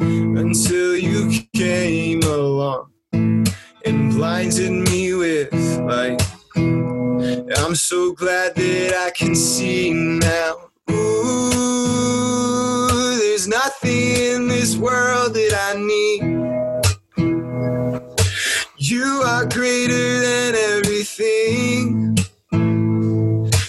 [0.01, 6.21] until you came along and blinded me with light.
[7.23, 10.71] I'm so glad that I can see now.
[10.89, 11.99] Ooh,
[13.19, 16.23] there's nothing in this world that I need.
[18.77, 22.17] You are greater than everything.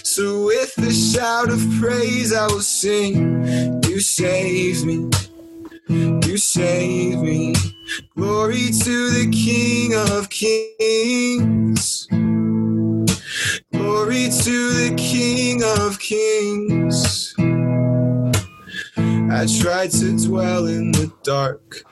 [0.03, 3.43] So with a shout of praise, I will sing.
[3.83, 5.11] You saved me.
[5.89, 7.53] You saved me.
[8.17, 12.07] Glory to the King of Kings.
[13.93, 17.35] Glory to the King of Kings.
[18.97, 21.83] I tried to dwell in the dark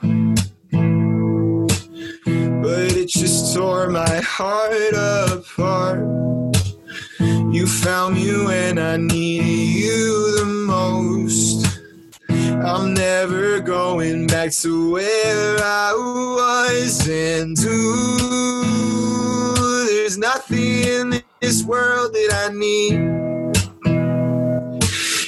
[2.60, 6.00] but it just tore my heart apart.
[7.20, 11.66] You found me when I needed you the most.
[12.28, 19.61] I'm never going back to where I was, and ooh,
[20.02, 22.94] there's nothing in this world that I need.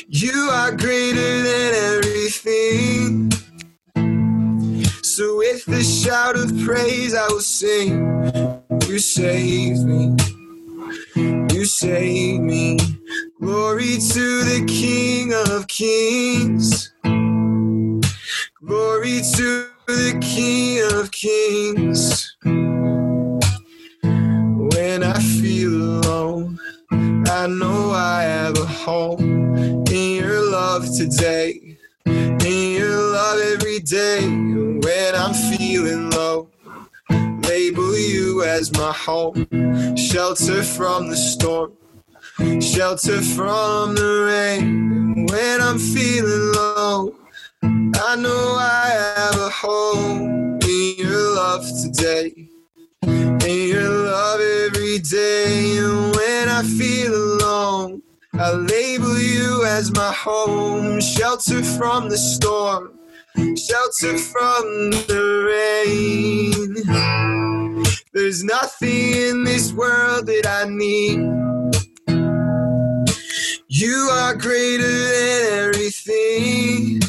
[0.09, 3.31] You are greater than everything.
[5.05, 8.03] So with a shout of praise, I will sing.
[8.89, 10.17] You saved me.
[11.55, 12.77] You saved me.
[13.41, 16.93] Glory to the King of Kings.
[18.67, 22.34] Glory to the King of Kings.
[28.85, 31.75] Home in your love today
[32.07, 34.21] in your love every day.
[34.29, 36.51] When I'm feeling low,
[37.11, 39.47] label you as my home,
[39.97, 41.73] shelter from the storm,
[42.61, 45.27] shelter from the rain.
[45.27, 47.15] When I'm feeling low,
[47.63, 52.51] I know I have a home in your love today.
[53.03, 58.03] In your love every day, and when I feel alone,
[58.37, 62.99] I label you as my home, shelter from the storm,
[63.37, 66.75] shelter from the rain.
[68.13, 71.21] There's nothing in this world that I need.
[73.69, 77.01] You are greater than everything.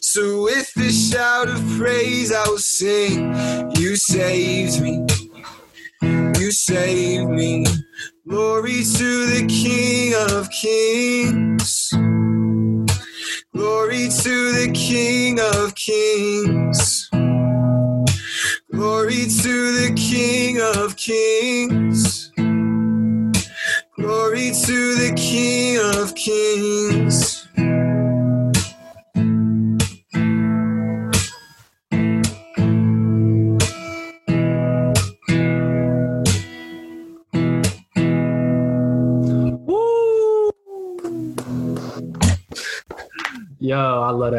[0.00, 3.32] So with a shout of praise, I will sing.
[3.76, 5.06] You saved me.
[6.02, 7.64] You saved me.
[8.28, 11.88] Glory to the King of Kings.
[13.54, 17.08] Glory to the King of Kings.
[18.70, 21.37] Glory to the King of Kings.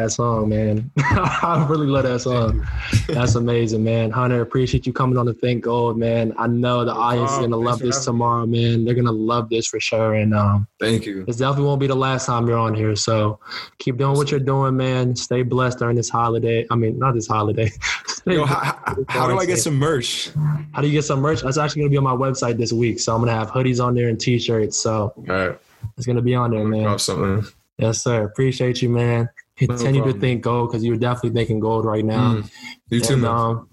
[0.00, 0.90] That song, man.
[0.98, 2.66] I really love that song.
[3.08, 4.10] That's amazing, man.
[4.10, 6.32] Hunter, appreciate you coming on to Think Gold, man.
[6.38, 8.84] I know the audience is Oh, gonna love this tomorrow, man.
[8.84, 10.14] They're gonna love this for sure.
[10.14, 11.24] And um, Thank you.
[11.24, 12.96] this definitely won't be the last time you're on here.
[12.96, 13.38] So
[13.78, 15.14] keep doing what you're doing, man.
[15.16, 16.66] Stay blessed during this holiday.
[16.70, 17.70] I mean, not this holiday.
[18.26, 18.78] Yo, how,
[19.08, 20.30] how, do I get some merch?
[20.72, 21.42] How do you get some merch?
[21.42, 23.00] That's actually gonna be on my website this week.
[23.00, 24.76] So I'm gonna have hoodies on there and t-shirts.
[24.76, 25.58] So All right,
[25.96, 26.82] it's gonna be on there, man.
[26.84, 27.50] drop something.
[27.78, 28.24] Yes, sir.
[28.24, 29.28] Appreciate you, man.
[29.66, 32.34] Continue to think gold because you're definitely thinking gold right now.
[32.34, 32.50] Mm.
[32.88, 33.30] You too, and, man.
[33.30, 33.68] um,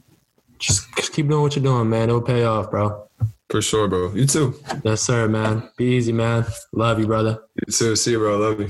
[0.60, 2.10] just, just keep doing what you're doing, man.
[2.10, 3.08] It'll pay off, bro.
[3.50, 4.14] For sure, bro.
[4.14, 4.60] You too.
[4.84, 5.70] Yes, sir, man.
[5.78, 6.46] Be easy, man.
[6.74, 7.40] Love you, brother.
[7.56, 7.96] You too.
[7.96, 8.38] See you, bro.
[8.38, 8.70] Love you.